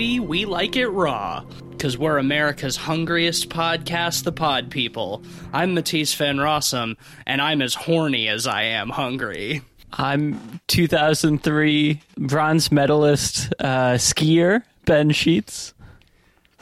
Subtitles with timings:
[0.00, 1.44] baby, we like it raw.
[1.72, 5.22] Because we're America's hungriest podcast, The Pod People.
[5.52, 6.96] I'm Matisse Van Rossum,
[7.26, 9.60] and I'm as horny as I am hungry.
[9.92, 15.74] I'm 2003 bronze medalist uh, skier Ben Sheets.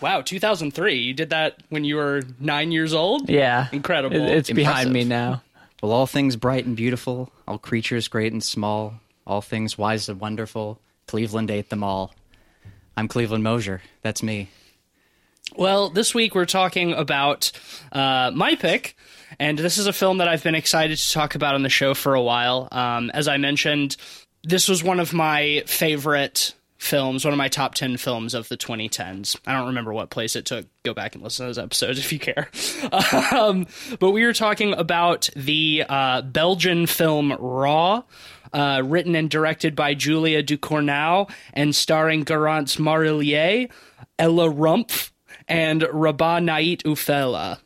[0.01, 0.95] Wow, 2003.
[0.95, 3.31] You did that when you were nine years old?
[3.31, 4.17] Yeah, Incredible.
[4.17, 5.43] It- it's behind me now.
[5.81, 8.95] Well, all things bright and beautiful, all creatures great and small,
[9.29, 10.81] all things wise and wonderful.
[11.07, 12.13] Cleveland ate them all.
[12.99, 13.81] I'm Cleveland Mosier.
[14.03, 14.49] That's me.
[15.55, 17.53] Well, this week we're talking about
[17.93, 18.97] uh, my pick,
[19.39, 21.95] and this is a film that I've been excited to talk about on the show
[21.95, 22.67] for a while.
[22.73, 23.97] Um, as I mentioned,
[24.43, 28.57] this was one of my favorite films, one of my top 10 films of the
[28.57, 29.37] 2010s.
[29.47, 30.67] I don't remember what place it took.
[30.85, 32.49] Go back and listen to those episodes if you care.
[33.33, 33.67] um,
[33.99, 38.03] but we were talking about the uh, Belgian film Raw.
[38.51, 43.71] Uh, written and directed by Julia Ducournau and starring Garance Marillier,
[44.19, 45.11] Ella Rumpf,
[45.47, 47.59] and Rabah Nait Oufella.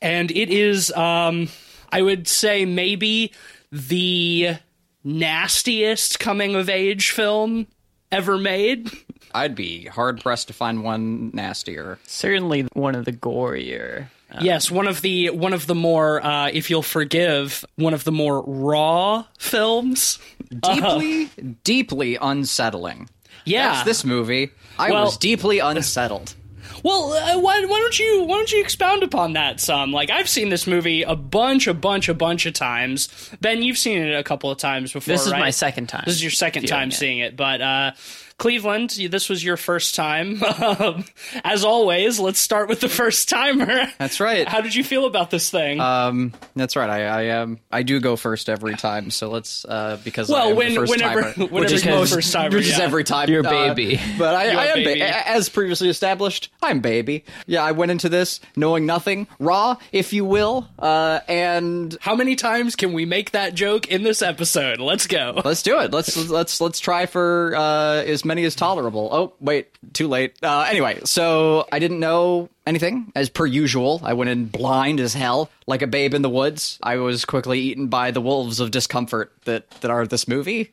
[0.00, 1.48] And it is, um,
[1.92, 3.34] I would say, maybe
[3.70, 4.56] the
[5.04, 7.66] nastiest coming of age film
[8.12, 8.90] ever made.
[9.34, 11.98] I'd be hard pressed to find one nastier.
[12.06, 14.08] Certainly one of the gorier.
[14.40, 18.12] yes, one of the one of the more, uh, if you'll forgive, one of the
[18.12, 20.18] more raw films.
[20.60, 21.28] Deeply,
[21.64, 23.08] deeply unsettling.
[23.44, 23.72] Yeah.
[23.72, 24.50] That's this movie.
[24.78, 26.34] I Well- was deeply unsettled.
[26.82, 29.92] Well, uh, why, why don't you why don't you expound upon that some?
[29.92, 33.08] Like I've seen this movie a bunch, a bunch, a bunch of times.
[33.40, 35.12] Ben, you've seen it a couple of times before.
[35.12, 35.40] This is right?
[35.40, 36.04] my second time.
[36.06, 36.94] This is your second time it.
[36.94, 37.92] seeing it, but uh,
[38.38, 40.42] Cleveland, this was your first time.
[40.56, 41.04] Um,
[41.44, 43.86] As always, let's start with the first timer.
[43.98, 44.48] That's right.
[44.48, 45.80] How did you feel about this thing?
[45.80, 46.88] Um, that's right.
[46.88, 49.10] I, I um, I do go first every time.
[49.10, 51.94] So let's uh, because well, am the when, first whenever, timer, whenever which is you're
[51.94, 53.28] most first timer, which is every time.
[53.28, 54.00] You're uh, baby.
[54.18, 55.00] But I, You're I am baby.
[55.00, 56.50] ba- as previously established.
[56.62, 57.24] I'm baby.
[57.46, 62.34] Yeah, I went into this knowing nothing, raw, if you will, uh, and How many
[62.34, 64.80] times can we make that joke in this episode?
[64.80, 65.40] Let's go.
[65.44, 65.92] let's do it.
[65.92, 69.08] Let's let's let's try for uh, as many as tolerable.
[69.12, 70.34] Oh wait, too late.
[70.42, 74.00] Uh, anyway, so I didn't know anything as per usual.
[74.04, 76.78] I went in blind as hell, like a babe in the woods.
[76.82, 80.72] I was quickly eaten by the wolves of discomfort that that are this movie.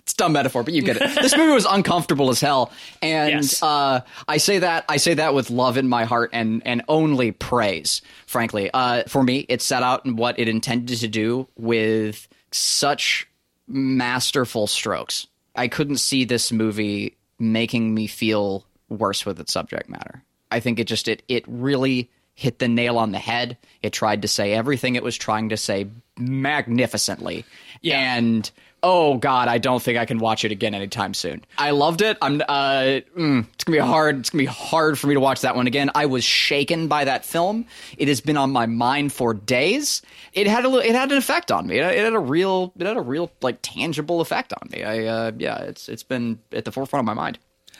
[0.00, 1.14] It's a dumb metaphor, but you get it.
[1.22, 2.70] this movie was uncomfortable as hell,
[3.00, 3.62] and Yes.
[3.62, 7.32] uh, I say that I say that with love in my heart and and only
[7.32, 8.02] praise.
[8.26, 13.26] Frankly, uh, for me, it set out in what it intended to do with such
[13.66, 15.26] masterful strokes.
[15.54, 20.22] I couldn't see this movie making me feel worse with its subject matter.
[20.50, 23.56] I think it just it it really hit the nail on the head.
[23.82, 25.86] It tried to say everything it was trying to say
[26.18, 27.44] magnificently.
[27.80, 28.16] Yeah.
[28.16, 28.50] And
[28.86, 31.42] oh god, I don't think I can watch it again anytime soon.
[31.58, 32.16] I loved it.
[32.22, 35.14] I'm uh mm, it's going to be hard it's going to be hard for me
[35.14, 35.90] to watch that one again.
[35.94, 37.66] I was shaken by that film.
[37.98, 40.02] It has been on my mind for days.
[40.34, 41.78] It had a li- it had an effect on me.
[41.78, 44.84] It, it had a real it had a real like tangible effect on me.
[44.84, 47.38] I uh yeah, it's it's been at the forefront of my mind.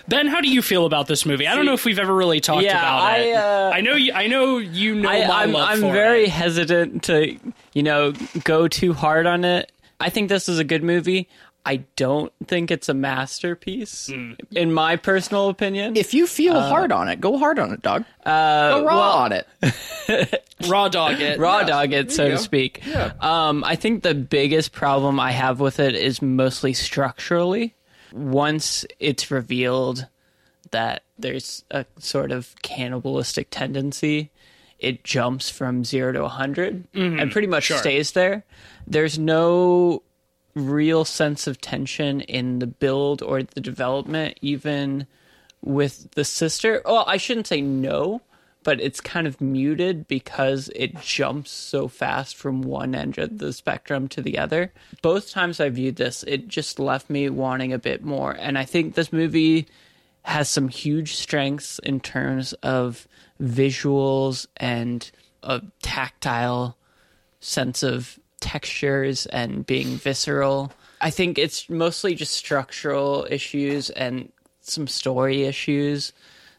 [0.09, 1.47] Ben, how do you feel about this movie?
[1.47, 3.35] I don't know if we've ever really talked Yeah, about I, it.
[3.37, 4.13] uh, I know you.
[4.13, 6.31] I know you know I, my I'm, love I'm for very it.
[6.31, 7.39] hesitant to,
[7.73, 9.71] you know, go too hard on it.
[10.01, 11.29] I think this is a good movie.
[11.67, 14.33] I don't think it's a masterpiece, Hmm.
[14.51, 15.97] in my personal opinion.
[15.97, 18.05] If you feel hard on it, go hard on it, dog.
[18.27, 20.45] uh, Go raw well, on it.
[20.69, 21.39] raw dog it.
[21.39, 22.37] raw dog it, so to go.
[22.37, 22.83] speak.
[22.87, 23.13] Yeah.
[23.21, 27.75] Um, I think the biggest problem I have with it is mostly structurally.
[28.13, 30.07] Once it's revealed
[30.71, 34.31] that there's a sort of cannibalistic tendency,
[34.85, 37.19] it jumps from zero to 100 mm-hmm.
[37.19, 37.79] and pretty much Sure.
[37.79, 38.45] stays there.
[38.87, 40.03] There's no
[40.55, 45.07] real sense of tension in the build or the development, even
[45.63, 46.83] with the sister.
[46.85, 48.21] Well, I shouldn't say no,
[48.63, 53.53] but it's kind of muted because it jumps so fast from one end of the
[53.53, 54.73] spectrum to the other.
[55.03, 58.33] Both times I viewed this, it just left me wanting a bit more.
[58.39, 59.67] And I think this movie
[60.25, 63.07] has some huge strengths in terms of
[63.41, 65.11] visuals and
[65.43, 66.77] a tactile
[67.41, 70.73] sense of textures and being visceral.
[71.01, 74.33] I think it's mostly just structural issues and
[74.63, 76.13] some story issues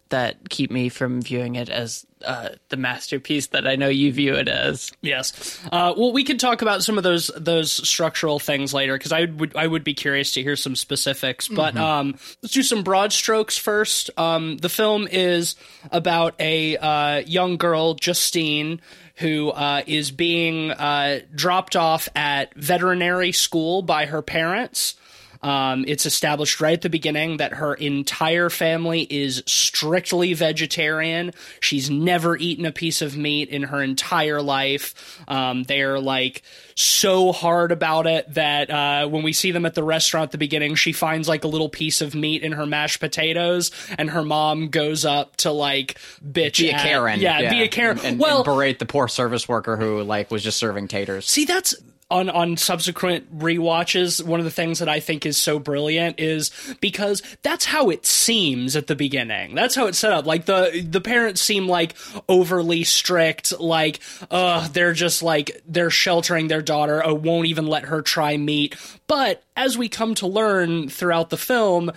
[0.10, 4.36] that keep me from viewing it as uh, the masterpiece that I know you view
[4.36, 4.92] it as.
[5.02, 5.60] Yes.
[5.72, 9.26] Uh, well, we can talk about some of those those structural things later because I
[9.26, 11.48] would I would be curious to hear some specifics.
[11.48, 14.10] But um, let's do some broad strokes first.
[14.18, 15.56] Um, the film is
[15.92, 18.82] about a uh, young girl, Justine,
[19.16, 24.96] who uh, is being uh, dropped off at veterinary school by her parents.
[25.42, 31.32] Um, it's established right at the beginning that her entire family is strictly vegetarian.
[31.60, 35.22] She's never eaten a piece of meat in her entire life.
[35.28, 36.42] Um, they're like
[36.76, 40.38] so hard about it that uh, when we see them at the restaurant at the
[40.38, 44.24] beginning, she finds like a little piece of meat in her mashed potatoes, and her
[44.24, 47.20] mom goes up to like bitch Be a at- Karen.
[47.20, 47.98] Yeah, be a Karen.
[48.00, 51.26] And, and- well, and berate the poor service worker who like was just serving taters.
[51.28, 51.76] See, that's
[52.12, 54.24] on on subsequent rewatches.
[54.24, 58.06] One of the things that I think is so brilliant is because that's how it
[58.06, 59.56] seems at the beginning.
[59.56, 60.26] That's how it's set up.
[60.26, 61.96] Like the the parents seem like
[62.30, 63.60] overly strict.
[63.60, 64.00] Like,
[64.30, 67.04] uh, they're just like they're sheltering their daughter.
[67.04, 68.76] Oh, won't even let her try meat.
[69.08, 71.92] But as we come to learn throughout the film,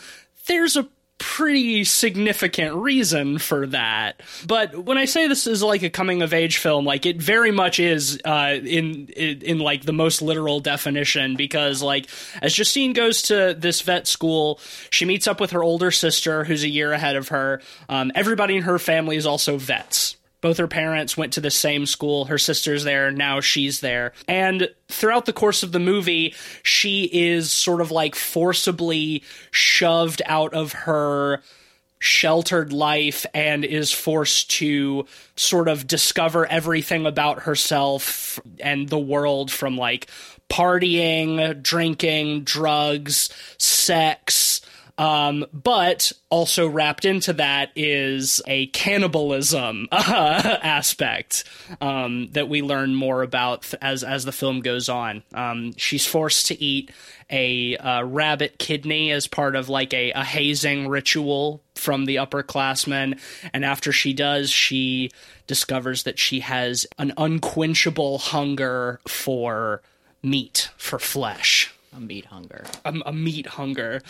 [0.46, 0.88] there's a
[1.18, 4.20] pretty significant reason for that.
[4.46, 7.50] But when I say this is like a coming of age film, like it very
[7.50, 12.06] much is uh, in, in in like the most literal definition because like
[12.40, 14.60] as Justine goes to this vet school,
[14.90, 17.60] she meets up with her older sister who's a year ahead of her.
[17.88, 20.17] Um, everybody in her family is also vets.
[20.40, 22.26] Both her parents went to the same school.
[22.26, 23.10] Her sister's there.
[23.10, 24.12] Now she's there.
[24.28, 30.54] And throughout the course of the movie, she is sort of like forcibly shoved out
[30.54, 31.42] of her
[32.00, 35.06] sheltered life and is forced to
[35.36, 40.08] sort of discover everything about herself and the world from like
[40.48, 44.60] partying, drinking, drugs, sex.
[44.98, 51.44] Um, but also wrapped into that is a cannibalism uh, aspect
[51.80, 55.22] um, that we learn more about th- as as the film goes on.
[55.32, 56.90] Um, she's forced to eat
[57.30, 63.20] a uh, rabbit kidney as part of like a, a hazing ritual from the upperclassmen,
[63.54, 65.12] and after she does, she
[65.46, 69.80] discovers that she has an unquenchable hunger for
[70.24, 72.64] meat, for flesh A meat hunger.
[72.84, 74.02] a, a meat hunger,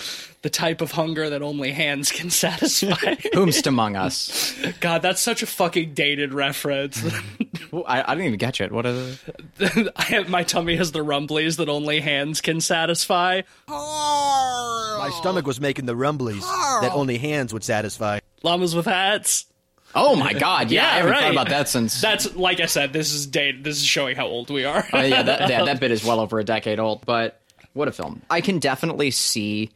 [0.42, 3.14] the type of hunger that only hands can satisfy.
[3.34, 4.54] Whomst among us?
[4.80, 7.02] God, that's such a fucking dated reference.
[7.72, 8.72] Ooh, I, I didn't even catch it.
[8.72, 9.22] What is
[9.60, 9.96] it?
[9.98, 13.42] Have, my tummy has the rumblies that only hands can satisfy.
[13.68, 16.42] My stomach was making the rumblies
[16.82, 18.20] that only hands would satisfy.
[18.42, 19.46] Llamas with hats.
[19.94, 20.70] Oh my god!
[20.70, 21.20] Yeah, Yeah, I haven't right.
[21.22, 22.00] thought about that since.
[22.00, 22.92] That's like I said.
[22.92, 23.64] This is date.
[23.64, 24.84] This is showing how old we are.
[24.92, 27.06] Uh, yeah, that, yeah, that bit is well over a decade old.
[27.06, 27.40] But
[27.78, 28.22] what a film!
[28.28, 29.70] I can definitely see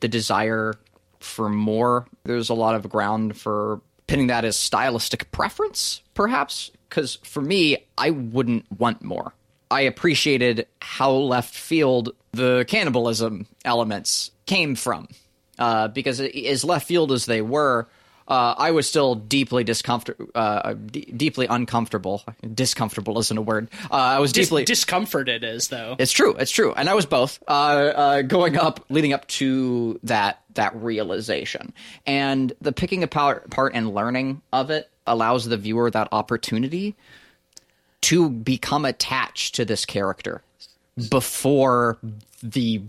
[0.00, 0.74] the desire
[1.20, 2.06] for more.
[2.24, 6.70] There's a lot of ground for pinning that as stylistic preference, perhaps.
[6.88, 9.34] Because for me, I wouldn't want more.
[9.70, 15.08] I appreciated how left field the cannibalism elements came from.
[15.58, 17.88] Uh, because as left field as they were,
[18.26, 22.22] uh, I was still deeply discomfort, uh, d- deeply uncomfortable.
[22.54, 23.68] Discomfortable isn't a word.
[23.90, 25.96] Uh, I was Dis- deeply discomfort it is though.
[25.98, 26.34] it's true.
[26.38, 26.72] It's true.
[26.72, 31.72] And I was both uh, uh, going up, leading up to that that realization,
[32.06, 36.94] and the picking apart part and learning of it allows the viewer that opportunity
[38.02, 40.42] to become attached to this character
[41.10, 41.98] before
[42.42, 42.80] the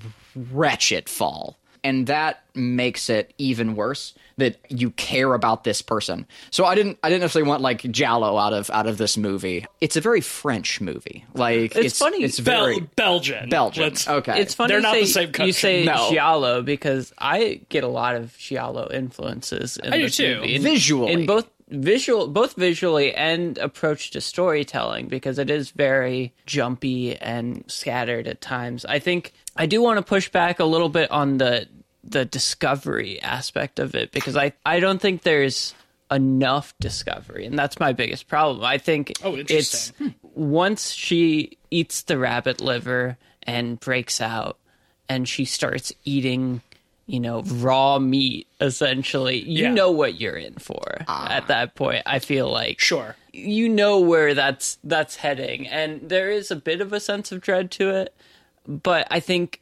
[0.52, 1.58] wretched fall.
[1.86, 6.26] And that makes it even worse that you care about this person.
[6.52, 9.66] So I didn't I didn't necessarily want like giallo out of out of this movie.
[9.80, 11.24] It's a very French movie.
[11.34, 12.24] Like it's, funny.
[12.24, 13.48] It's Bel- very Belgian.
[13.50, 13.84] Belgian.
[13.84, 14.42] Let's- okay.
[14.42, 15.46] It's funny They're not say, the same country.
[15.48, 16.10] You say No.
[16.12, 19.78] giallo because I get a lot of giallo influences.
[19.78, 20.36] In I do too.
[20.42, 20.56] movie.
[20.56, 21.14] In- Visually.
[21.14, 27.64] in both visual, both visually and approach to storytelling because it is very jumpy and
[27.68, 28.86] scattered at times.
[28.86, 31.68] I think I do want to push back a little bit on the
[32.04, 35.74] the discovery aspect of it because I I don't think there's
[36.12, 38.64] enough discovery and that's my biggest problem.
[38.64, 40.14] I think Oh, it's interesting.
[40.22, 44.60] once she eats the rabbit liver and breaks out
[45.10, 46.62] and she starts eating
[47.08, 49.74] you know raw meat essentially you Yeah.
[49.74, 51.30] know what you're in for ah.
[51.32, 53.16] at that point i feel like Sure.
[53.32, 57.42] you know where that's that's heading and there is a bit of a sense of
[57.42, 58.16] dread to it
[58.68, 59.62] but i think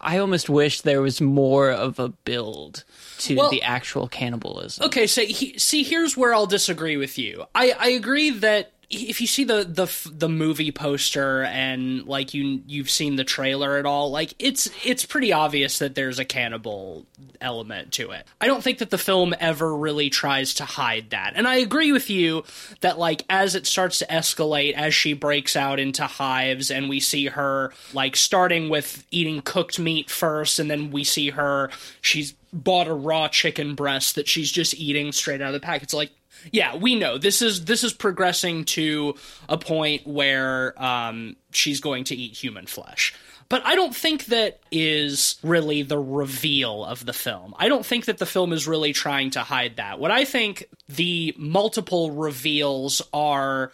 [0.00, 2.84] i almost wish there was more of a build
[3.18, 7.44] to Well- the actual cannibalism Okay, so he, see, here's where I'll disagree with you.
[7.54, 12.62] I, I agree that if you see the, the the movie poster and like you
[12.66, 17.04] you've seen the trailer at all, like it's it's pretty obvious that there's a cannibal
[17.42, 18.26] element to it.
[18.40, 21.34] I don't think that the film ever really tries to hide that.
[21.36, 22.44] And I agree with you
[22.80, 26.98] that like as it starts to escalate as she breaks out into hives and we
[26.98, 32.32] see her like starting with eating cooked meat first and then we see her she's
[32.52, 35.82] bought a raw chicken breast that she's just eating straight out of the pack.
[35.82, 36.10] It's like
[36.52, 39.14] yeah, we know this is this is progressing to
[39.48, 43.14] a point where um, she's going to eat human flesh.
[43.48, 47.54] But I don't think that is really the reveal of the film.
[47.58, 49.98] I don't think that the film is really trying to hide that.
[49.98, 53.72] What I think the multiple reveals are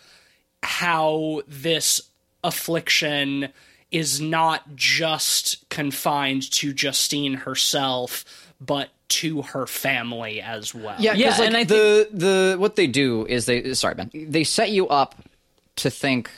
[0.63, 2.01] how this
[2.45, 3.49] affliction
[3.91, 8.25] is not just confined to Justine herself,
[8.61, 10.97] but to her family as well.
[10.99, 11.31] Yeah, Yeah, yeah.
[11.39, 14.89] Like and I the the what they do is they sorry Ben, they set you
[14.89, 15.15] up
[15.77, 16.31] to think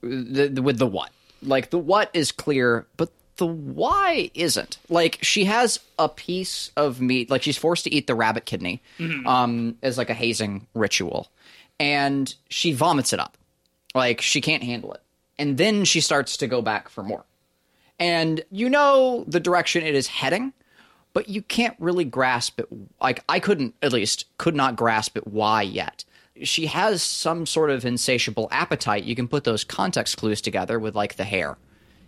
[0.00, 1.10] the, the- with the what.
[1.42, 4.78] Like the what is clear, but the why isn't.
[4.88, 8.80] Like she has a piece of meat, like she's forced to eat the rabbit kidney,
[9.26, 11.28] um, as like a hazing ritual,
[11.80, 13.36] and she vomits it up.
[13.94, 15.00] Like she can't handle it,
[15.38, 17.24] and then she starts to go back for more
[17.98, 20.52] and you know the direction it is heading
[21.12, 22.66] but you can't really grasp it
[23.00, 26.04] like i couldn't at least could not grasp it why yet.
[26.42, 29.04] She has some sort of insatiable appetite.
[29.04, 31.56] You can put those context clues together with like the hair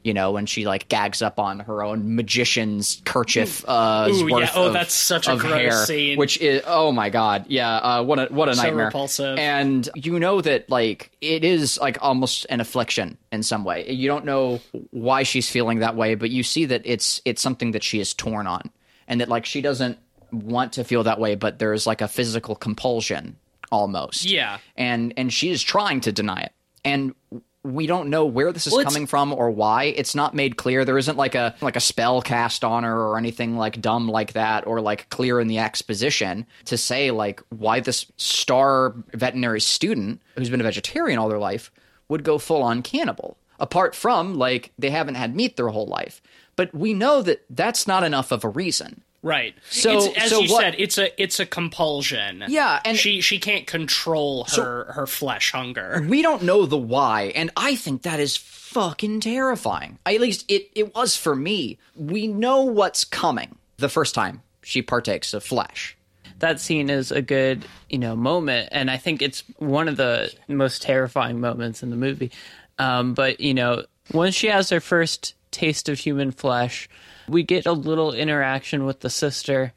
[0.03, 4.51] you know when she like gags up on her own magician's kerchief uh Ooh, yeah.
[4.55, 6.19] Oh, of- that's such a gross hair, scene.
[6.19, 7.47] which is oh my god.
[7.49, 8.87] Yeah uh what a what a So nightmare.
[8.87, 9.39] repulsive.
[9.39, 13.91] and you know that like it is like almost an affliction in some way.
[13.91, 17.71] You don't know why she's feeling that way but you see that it's it's something
[17.73, 18.63] that she is torn on
[19.09, 19.99] and that like she doesn't
[20.33, 23.37] want to feel that way but there's like a physical compulsion
[23.75, 24.25] almost.
[24.25, 24.59] Yeah.
[24.77, 26.53] and and she is trying to deny it.
[26.85, 27.15] And
[27.63, 29.85] we don't know where this is Well, coming from or why.
[29.85, 30.85] It's not made clear.
[30.85, 34.35] There isn't like a like a spell cast on her or anything like dumb like
[34.35, 40.21] that or like clear in the exposition to say like why this star veterinary student
[40.37, 41.71] who's been a vegetarian all their life
[42.09, 43.39] would go full on cannibal.
[43.59, 46.21] Apart from like they haven't had meat their whole life
[46.57, 49.55] but we know that that's not enough of a reason Right.
[49.71, 52.45] So- it's, as so you what- said, it's a it's a compulsion.
[52.47, 56.05] Yeah, and- she she can't control her her flesh hunger.
[56.07, 60.69] we don't know the why and i think that is fucking terrifying at least it,
[60.75, 65.97] it was for me we know what's coming the first time she partakes of flesh
[66.41, 70.31] that scene is a good you know moment and i think it's one of the
[70.49, 72.31] most terrifying moments in the movie
[72.79, 76.89] um, but you know once she has her first taste of human flesh.
[77.29, 79.73] We get a little interaction with the sister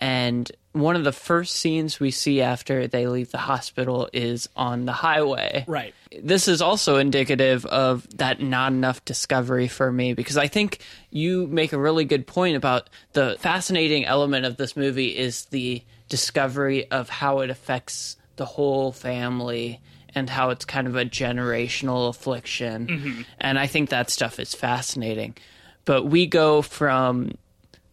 [0.00, 4.86] and one of the first scenes we see after they leave the hospital is on
[4.86, 5.64] the highway.
[5.68, 5.94] Right.
[6.22, 10.78] this is also indicative of that not enough discovery for me because I think
[11.10, 15.82] you make a really good point about the fascinating element of this movie is the
[16.08, 19.80] discovery of how it affects the whole family
[20.14, 22.86] and how it's kind of a generational affliction.
[22.86, 23.20] Mm-hmm.
[23.38, 25.36] And I think that stuff is fascinating.
[25.84, 27.32] But we go from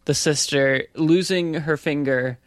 [0.06, 2.38] the sister losing her finger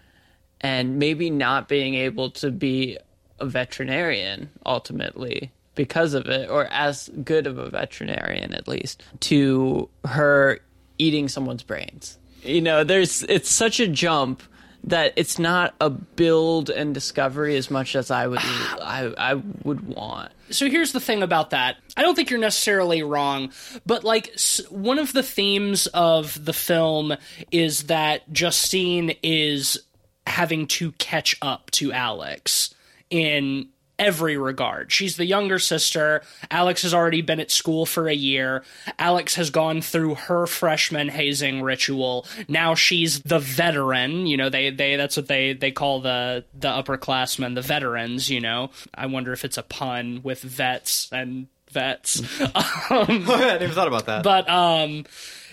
[0.61, 2.99] and maybe not being able to be
[3.39, 9.89] a veterinarian ultimately because of it or as good of a veterinarian at least to
[10.05, 10.59] her
[10.99, 14.43] eating someone's brains you know there's it's such a jump
[14.85, 19.35] that it's not a build and discovery as much as i would i i
[19.65, 21.77] would want So here's the thing about that.
[21.97, 23.53] I don't think you're necessarily wrong,
[23.87, 24.37] but like
[24.69, 27.15] one of the themes of the film
[27.53, 29.79] is that Justine is
[30.27, 32.75] having to catch up to Alex
[33.11, 33.69] in
[34.01, 34.91] every regard.
[34.91, 36.23] She's the younger sister.
[36.51, 38.65] Alex has already been at school for a year.
[38.99, 42.27] Alex has gone through her freshman hazing ritual.
[42.49, 44.27] Now she's the veteran.
[44.27, 48.41] You know, they, they that's what they, they call the the upperclassmen, the veterans, you
[48.41, 48.71] know.
[48.95, 52.21] I wonder if it's a pun with vets and vets.
[52.55, 54.23] I never thought about that.
[54.23, 55.05] but um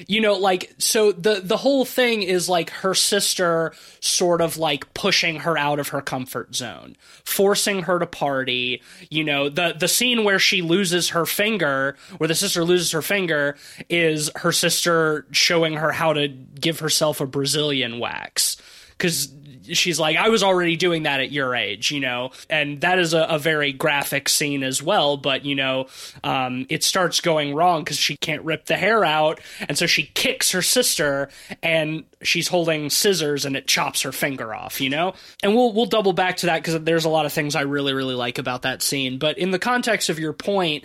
[0.06, 4.94] you know like so the the whole thing is like her sister sort of like
[4.94, 6.96] pushing her out of her comfort zone
[7.26, 12.28] forcing her to party you know the the scene where she loses her finger where
[12.28, 13.58] the sister loses her finger
[13.90, 18.58] is her sister showing her how to give herself a brazilian wax
[18.98, 19.28] because
[19.74, 23.14] she's like, I was already doing that at your age, you know, and that is
[23.14, 25.18] a, a very graphic scene as well.
[25.18, 25.88] But you know,
[26.24, 30.04] um, it starts going wrong because she can't rip the hair out, and so she
[30.04, 31.30] kicks her sister,
[31.62, 35.14] and she's holding scissors, and it chops her finger off, you know.
[35.44, 37.94] And we'll we'll double back to that because there's a lot of things I really
[37.94, 39.20] really like about that scene.
[39.20, 40.84] But in the context of your point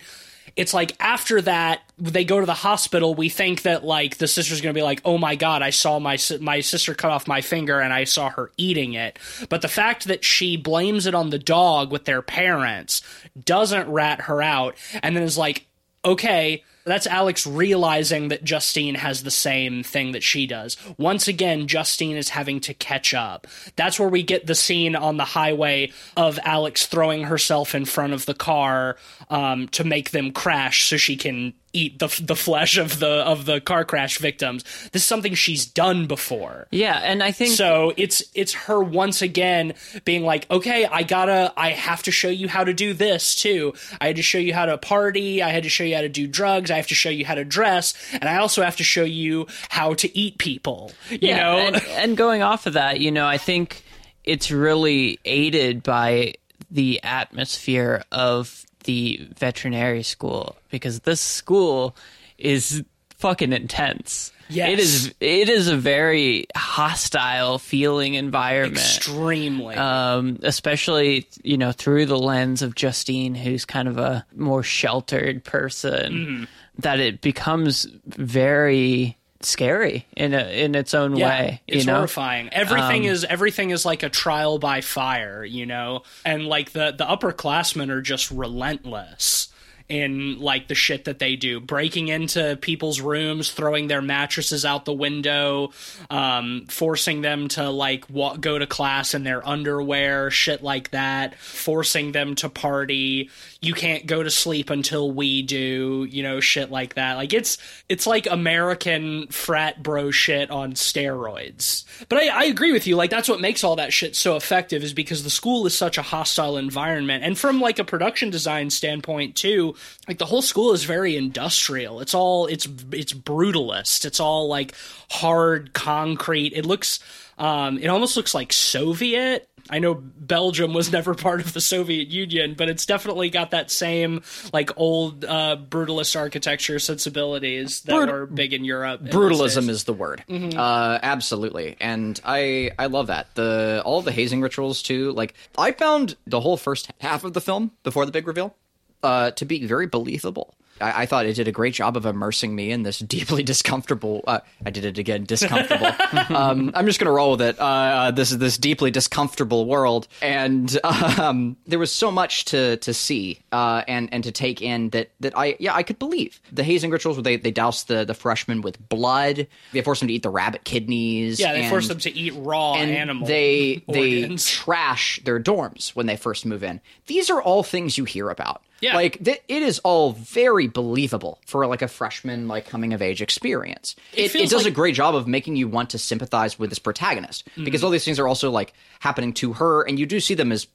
[0.57, 3.15] it's like after that they go to the hospital.
[3.15, 5.99] We think that like the sister's going to be like oh my god i saw
[5.99, 9.19] my my sister cut off my finger and i saw her eating it.
[9.49, 13.03] But the fact that she blames it on the dog with their parents
[13.45, 15.67] doesn't rat her out and then is like
[16.05, 20.77] okay That's Alex realizing that Justine has the same thing that she does.
[20.99, 23.47] Once again, Justine is having to catch up.
[23.77, 28.13] That's where we get the scene on the highway of Alex throwing herself in front
[28.13, 28.97] of the car
[29.31, 33.47] um, to make them crash so she can eat the the flesh of the of
[33.47, 34.65] the car crash victims.
[34.93, 36.67] This is something she's done before.
[36.71, 39.75] Yeah, and I think So it's it's her once again
[40.05, 43.75] being like, okay, I gotta, I have to show you how to do this too.
[44.01, 45.43] I had to show you how to party.
[45.43, 46.71] I had to show you how to do drugs.
[46.71, 49.47] I have to show you how to dress, and I also have to show you
[49.69, 50.93] how to eat people.
[51.11, 53.85] You yeah, know, and, and going off of that, you know, I think
[54.25, 56.35] it's really aided by
[56.71, 61.97] the atmosphere of the veterinary school because this school
[62.39, 62.83] is
[63.19, 64.33] fucking intense.
[64.49, 64.71] Yes.
[64.73, 68.77] It is it is a very hostile feeling environment.
[68.79, 69.77] extremely.
[69.77, 75.45] Um, especially you know through the lens of Justine, who's kind of a more sheltered
[75.45, 76.45] person, Mm-hmm.
[76.81, 79.17] that it becomes very
[79.49, 81.61] scary in a, in its own yeah, way.
[81.67, 81.97] it's know?
[81.97, 82.49] horrifying.
[82.53, 86.93] Everything Um, is everything is like a trial by fire, you know, and like the
[86.97, 89.49] the upperclassmen are just relentless
[89.89, 91.61] in like the shit that they do.
[91.61, 95.71] Breaking into people's rooms throwing their mattresses out the window
[96.11, 101.39] um, forcing them to like wa- go to class in their underwear shit like that.
[101.39, 103.31] Forcing them to party.
[103.61, 107.15] You can't go to sleep until we do you know shit like that.
[107.15, 107.59] Like it's
[107.89, 111.85] it's like american frat bro shit on steroids.
[112.09, 112.97] But I, I agree with you.
[112.97, 115.99] Like that's what makes all that shit so effective is because the school is such
[115.99, 117.25] a hostile environment.
[117.25, 119.72] And from like a production design standpoint too
[120.09, 122.01] like the whole school is very industrial.
[122.01, 124.05] It's all it's it's brutalist.
[124.05, 124.75] It's all like
[125.11, 126.53] hard concrete.
[126.55, 127.01] It looks
[127.39, 129.49] um it almost looks like soviet.
[129.71, 133.71] I know Belgium was never part of the Soviet Union, but it's definitely got that
[133.71, 139.03] same like old uh, brutalist architecture sensibilities that Brut- were big in Europe.
[139.03, 140.25] brutalism is the word.
[140.29, 141.77] Uh absolutely.
[141.81, 143.35] And i i love that.
[143.35, 145.13] The all the hazing rituals too.
[145.13, 148.55] Like i found the whole first half of the film before the big reveal
[149.03, 152.55] uh to be very believable I, I thought it did a great job of immersing
[152.55, 154.23] me in this deeply discomfortable.
[154.27, 155.93] Uh, I did it again, discomfortable.
[156.37, 157.61] um, I'm just gonna roll with it.
[157.61, 162.77] Uh, uh, this is this deeply discomfortable world, and um, there was so much to
[162.79, 166.41] to see uh, and and to take in that that I yeah I could believe
[166.51, 169.47] the hazing rituals where they they douse the the freshmen with blood.
[169.73, 171.39] They force them to eat the rabbit kidneys.
[171.39, 171.53] yeah.
[171.53, 173.27] They and, force them to eat raw and animal.
[173.27, 176.81] they they trash their dorms when they first move in.
[177.07, 178.63] These are all things you hear about.
[178.83, 178.97] Yeah.
[178.97, 183.23] Like th- it is all very believable for like a freshman like coming of age
[183.23, 183.97] experience.
[184.13, 186.79] It, it, feels does a great job of making you want to sympathize with this
[186.81, 187.65] protagonist Mm-hmm.
[187.65, 190.53] because all these things are also like happening to her and you do see them
[190.53, 190.67] as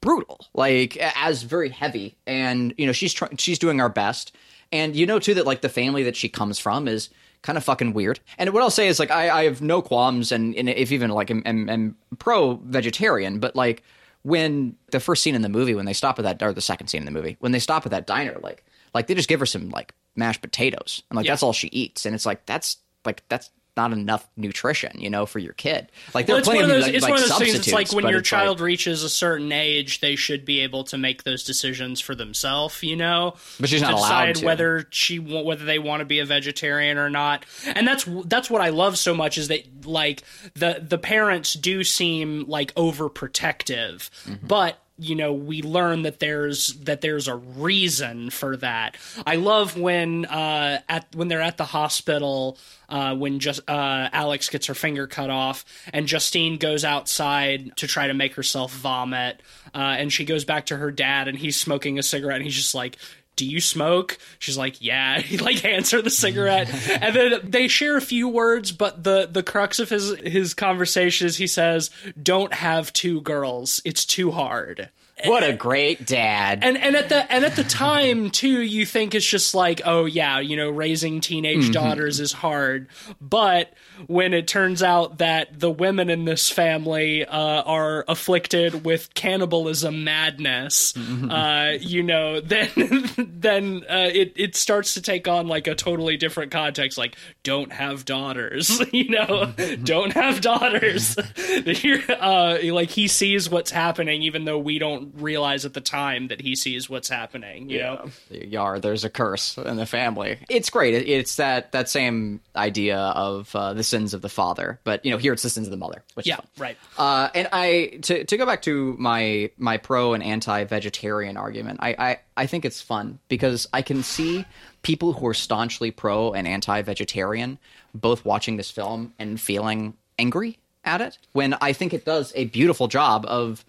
[0.00, 4.32] brutal, like as very heavy and you know she's trying she's doing her best
[4.72, 7.10] and you know too that like the family that she comes from is
[7.42, 8.20] kind of fucking weird.
[8.38, 11.10] And what I'll say is like I, I have no qualms and, and if even
[11.10, 13.82] like am, am, am pro vegetarian, but like
[14.22, 16.88] when the first scene in the movie when they stop at that or the second
[16.88, 19.40] scene in the movie when they stop at that diner like like they just give
[19.40, 21.32] her some like mashed potatoes and like Yeah.
[21.32, 23.50] that's all she eats and it's like that's like that's
[23.80, 26.82] not enough nutrition you know for your kid like there Well, are plenty of those.
[26.84, 27.54] like, it's like one of those things.
[27.54, 30.98] It's like when your child like- reaches a certain age, they should be able to
[30.98, 32.82] make those decisions for themselves.
[32.82, 34.44] You know, But she's not allowed to.
[34.46, 37.44] whether she whether they want to be a vegetarian or not.
[37.66, 40.22] And that's that's what I love so much is that like
[40.54, 44.46] the the parents do seem like overprotective, Mm-hmm.
[44.46, 48.96] but you know we learn that there's that there's a reason for that.
[49.26, 52.58] I love when uh at when they're at the hospital
[52.88, 57.86] uh when just uh alex gets her finger cut off and justine goes outside to
[57.86, 59.40] try to make herself vomit
[59.74, 62.56] uh and she goes back to her dad and he's smoking a cigarette and he's
[62.56, 62.96] just like
[63.36, 64.18] do you smoke?
[64.38, 65.20] She's like, yeah.
[65.30, 66.68] He like hands her the cigarette,
[67.02, 68.72] and then they share a few words.
[68.72, 71.90] But the the crux of his his conversation is he says,
[72.20, 73.80] "Don't have two girls.
[73.84, 74.90] It's too hard."
[75.24, 76.60] What a great dad.
[76.62, 80.04] And and at the and at the time too you think it's just like oh
[80.04, 82.88] yeah you know raising teenage daughters is hard.
[83.20, 83.72] But
[84.06, 90.04] when it turns out that the women in this family uh, are afflicted with cannibalism
[90.04, 90.94] madness
[91.30, 92.70] uh, you know then
[93.16, 97.72] then uh, it it starts to take on like a totally different context like don't
[97.72, 99.52] have daughters you know
[99.84, 101.16] don't have daughters.
[101.18, 106.40] Uh, like he sees what's happening even though we don't realize at the time that
[106.40, 107.70] he sees what's happening.
[107.70, 110.38] You know, Yar, there's a curse in the family.
[110.48, 110.94] It's great.
[110.94, 115.18] It's that that same idea of uh, the sins of the father, but you know
[115.18, 116.02] here it's the sins of the mother.
[116.14, 116.76] Which yeah, right.
[116.98, 121.80] Uh, and I to to go back to my my pro and anti vegetarian argument,
[121.82, 124.44] I, I I think it's fun because I can see
[124.82, 127.58] people who are staunchly pro and anti vegetarian
[127.94, 132.46] both watching this film and feeling angry at it when I think it does a
[132.46, 133.64] beautiful job of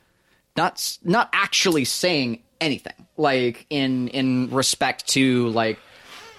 [0.57, 5.79] not not actually saying anything like in in respect to like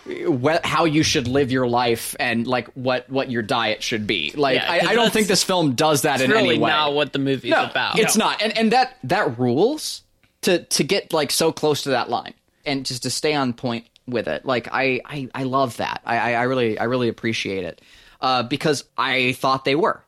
[0.07, 4.33] wh- how you should live your life and like what what your diet should be.
[4.37, 6.59] Like Yeah, I, 'cause I don't think this film does that It's in really any
[6.59, 6.70] way.
[6.70, 7.98] not what the movie's no, about.
[7.98, 8.42] it's not.
[8.42, 10.03] And and that that rules
[10.42, 13.87] to to get like so close to that line and just to stay on point
[14.07, 14.44] with it.
[14.44, 16.03] Like i i, I love that.
[16.05, 17.81] I, I i really i really appreciate it
[18.20, 20.03] uh because i thought they were.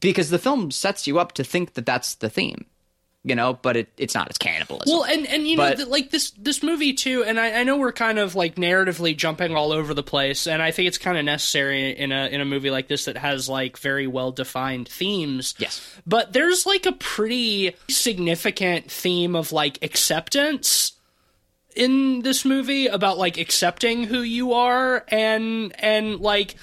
[0.00, 2.66] Because the film sets you up to think that that's the theme
[3.28, 5.88] you know but it, it's not it's cannibalism Well, and and you know, But- th-
[5.88, 9.54] like this this movie too, and I, I know we're kind of like narratively jumping
[9.54, 12.44] all over the place, and I think it's kind of necessary in a in a
[12.44, 15.54] movie like this that has like very well defined themes.
[15.58, 15.80] Yes.
[16.06, 20.92] but there's like a pretty significant theme of like acceptance
[21.76, 26.56] in this movie about like accepting who you are and and like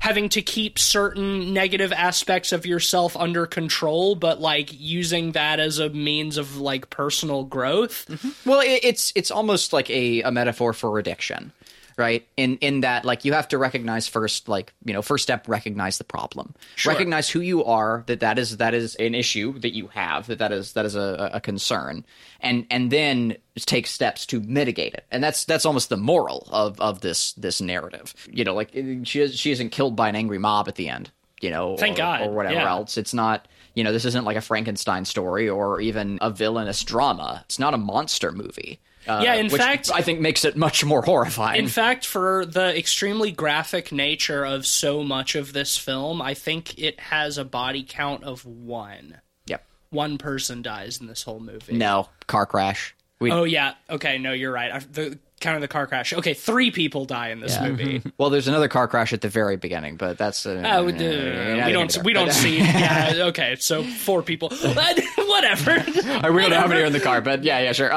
[0.00, 5.78] having to keep certain negative aspects of yourself under control but like using that as
[5.78, 8.06] a means of like personal growth.
[8.08, 8.50] Mm-hmm.
[8.50, 11.52] Well, it, it's it's almost like a, a metaphor for addiction,
[12.00, 12.26] right?
[12.36, 15.98] In in that, like you have to recognize first, like you know, first step, recognize
[15.98, 16.54] the problem,
[16.86, 20.38] recognize who you are, that that is that is an issue that you have, that
[20.38, 22.04] that is that is a, a concern,
[22.40, 26.80] and and then take steps to mitigate it, and that's that's almost the moral of
[26.80, 28.14] of this this narrative.
[28.30, 28.70] You know, like
[29.04, 31.10] she is, she isn't killed by an angry mob at the end,
[31.42, 32.70] you know, Thank or, God, or whatever yeah.
[32.70, 32.96] else.
[32.96, 37.42] It's not you know, this isn't like a Frankenstein story or even a villainous drama.
[37.44, 38.80] It's not a monster movie.
[39.06, 41.58] Uh, Yeah, in which fact- I think makes it much more horrifying.
[41.58, 46.78] in fact for the extremely graphic nature of so much of this film i think
[46.78, 49.64] it has a body count of one yep.
[49.90, 52.94] one person dies in this whole movie No car crash.
[53.20, 56.34] We, oh yeah okay no you're right I, the kind of the car crash okay
[56.34, 59.96] three people die in this movie well, there's another car crash at the very beginning,
[59.96, 61.98] but that's uh, Oh, uh, yeah, we don't.
[62.04, 62.58] We don't But- see.
[62.60, 63.12] Yeah.
[63.28, 63.56] Okay.
[63.58, 64.50] So four people.
[65.16, 65.82] Whatever.
[65.86, 65.92] we
[66.42, 67.90] don't know how many are in the car, but yeah, yeah, sure.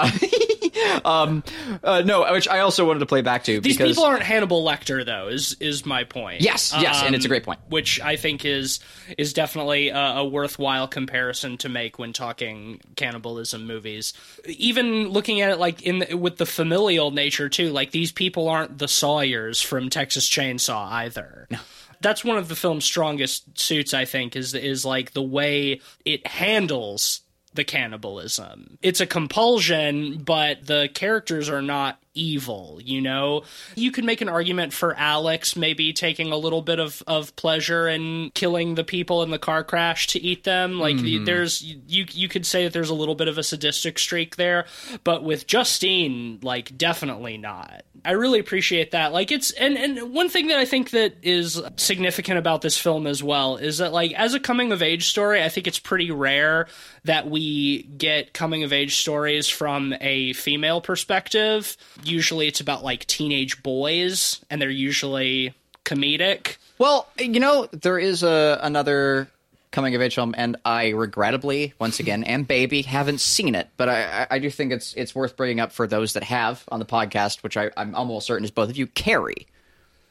[1.05, 1.43] um,
[1.83, 4.63] uh, no, which I also wanted to play back to These because people aren't Hannibal
[4.63, 5.27] Lecter, though.
[5.27, 6.41] Is is my point?
[6.41, 7.59] Um, Yes, yes, and it's a great point.
[7.69, 8.79] Which I think is
[9.17, 14.13] is definitely a, a worthwhile comparison to make when talking cannibalism movies.
[14.45, 17.69] Even looking at it like in the, with the familial nature too.
[17.71, 21.47] Like these people aren't the Sawyers from Texas Chainsaw either.
[21.49, 21.59] No.
[22.01, 26.27] That's one of the film's strongest suits, I think, is is like the way it
[26.27, 27.21] handles
[27.53, 28.77] the cannibalism.
[28.81, 33.43] It's a compulsion, but the characters are not evil, you know?
[33.75, 37.87] You could make an argument for Alex maybe taking a little bit of, of pleasure
[37.87, 40.79] in killing the people in the car crash to eat them.
[40.79, 41.25] Like Mm-hmm.
[41.25, 44.65] there's you you could say that there's a little bit of a sadistic streak there,
[45.03, 47.83] but with Justine, like definitely not.
[48.05, 49.11] I really appreciate that.
[49.13, 53.07] Like it's and and one thing that I think that is significant about this film
[53.07, 56.11] as well is that like as a coming of age story, I think it's pretty
[56.11, 56.67] rare
[57.05, 61.75] that we get coming of age stories from a female perspective.
[62.03, 65.53] Usually it's about like teenage boys and they're usually
[65.85, 66.57] comedic.
[66.77, 69.27] Well, you know, there is a another
[69.71, 73.89] coming of age film, and I regrettably, once again, am baby, haven't seen it, but
[73.89, 76.79] I, I- I do think it's it's worth bringing up for those that have on
[76.79, 79.47] the podcast, which I, I'm almost certain is both of you, Carrie,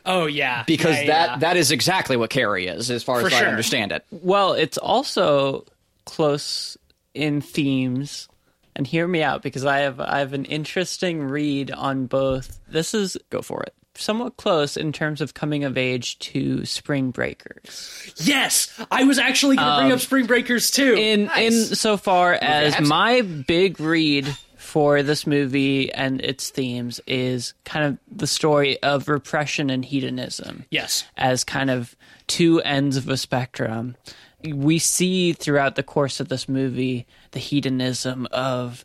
[0.04, 0.64] Oh yeah.
[0.66, 1.36] because Yeah, that yeah.
[1.38, 4.04] that is exactly what Carrie is, as far For as I understand it.
[4.10, 5.64] Well, it's also
[6.06, 6.76] close
[7.14, 8.28] in themes.
[8.74, 12.58] And hear me out because I have I have an interesting read on both.
[12.68, 13.74] This is Go for it.
[13.94, 18.12] somewhat close in terms of coming of age to Spring Breakers.
[18.16, 20.94] Yes, I was actually going to bring up um, Spring Breakers too.
[20.94, 26.98] In in so far as Abs- my big read for this movie and its themes
[27.06, 30.64] is kind of the story of repression and hedonism.
[30.70, 31.04] yes.
[31.18, 31.94] as kind of
[32.26, 33.96] two ends of a spectrum.
[34.44, 38.84] We see throughout the course of this movie the hedonism of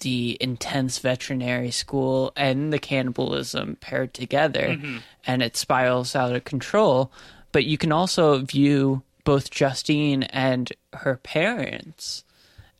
[0.00, 4.98] the intense veterinary school and the cannibalism paired together, mm-hmm.
[5.26, 7.12] and it spirals out of control.
[7.52, 12.24] But you can also view both Justine and her parents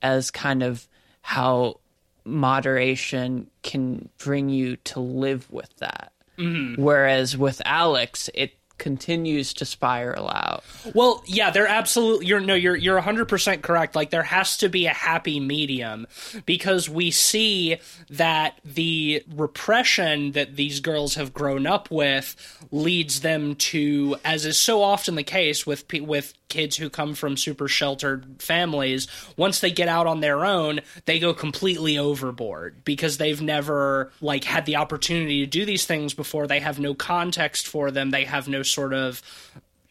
[0.02, 0.88] as kind of
[1.22, 1.80] how
[2.24, 6.12] moderation can bring you to live with that.
[6.38, 6.82] Mm-hmm.
[6.82, 10.64] Whereas with Alex, it continues to spiral out.
[10.94, 13.94] Well, yeah, they're absolutely you're no you're you're 100% correct.
[13.94, 16.06] Like there has to be a happy medium
[16.46, 17.78] because we see
[18.10, 24.58] that the repression that these girls have grown up with leads them to as is
[24.58, 29.72] so often the case with with kids who come from super sheltered families, once they
[29.72, 34.76] get out on their own, they go completely overboard because they've never like had the
[34.76, 36.46] opportunity to do these things before.
[36.46, 38.10] They have no context for them.
[38.10, 39.22] They have no sort of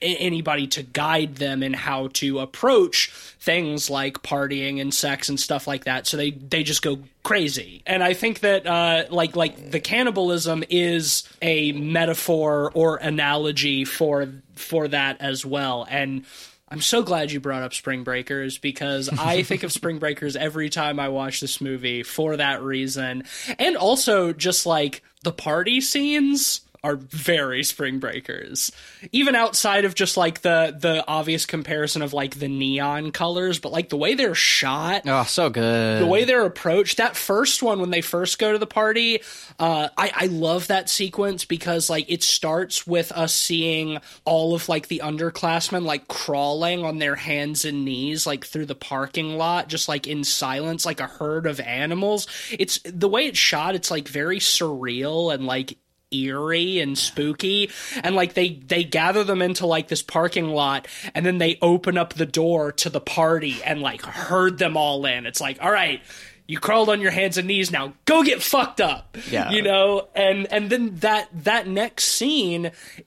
[0.03, 3.09] anybody to guide them in how to approach
[3.39, 6.05] things like partying and sex and stuff like that.
[6.05, 7.81] So they they just go crazy.
[7.85, 14.27] And i think that uh like like the cannibalism is a metaphor or analogy for
[14.55, 15.87] for that as well.
[15.89, 16.25] And
[16.69, 20.71] I'm so glad you brought up Spring Breakers because I think of Spring Breakers every
[20.71, 23.25] time I watch this movie for that reason.
[23.59, 28.71] And also just like the party scenes are very Spring Breakers.
[29.11, 33.71] Even outside of just like the the obvious comparison of like the neon colors, but
[33.71, 36.01] like the way they're shot, Oh, so good.
[36.01, 36.97] the way they're approached.
[36.97, 39.21] That first one when they first go to the party,
[39.59, 44.67] uh, I I love that sequence because like it starts with us seeing all of
[44.67, 49.69] like the underclassmen like crawling on their hands and knees like through the parking lot,
[49.69, 52.27] just like in silence, like a herd of animals.
[52.51, 53.75] It's the way it's shot.
[53.75, 55.77] It's like very surreal and like
[56.13, 57.69] eerie and spooky.
[58.03, 61.97] And like they they gather them into like this parking lot and then they open
[61.97, 65.25] up the door to the party and like herd them all in.
[65.25, 66.01] It's like all right
[66.45, 69.49] you crawled on your hands and knees now go get fucked up Yeah.
[69.51, 72.65] you know and and then that that next scene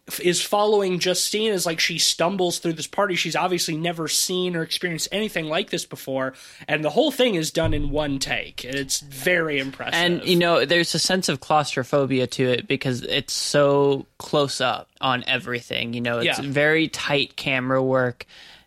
[0.09, 4.57] f- is following justine as like she stumbles through this party she's obviously never seen
[4.57, 6.33] or experienced anything like this before
[6.66, 10.64] and the whole thing is done in one take it's very impressive And you know,
[10.64, 15.92] there's a sense of claustrophobia to it because it's so close up on everything.
[15.94, 16.44] You know, it's Yeah.
[16.44, 18.27] very tight camera work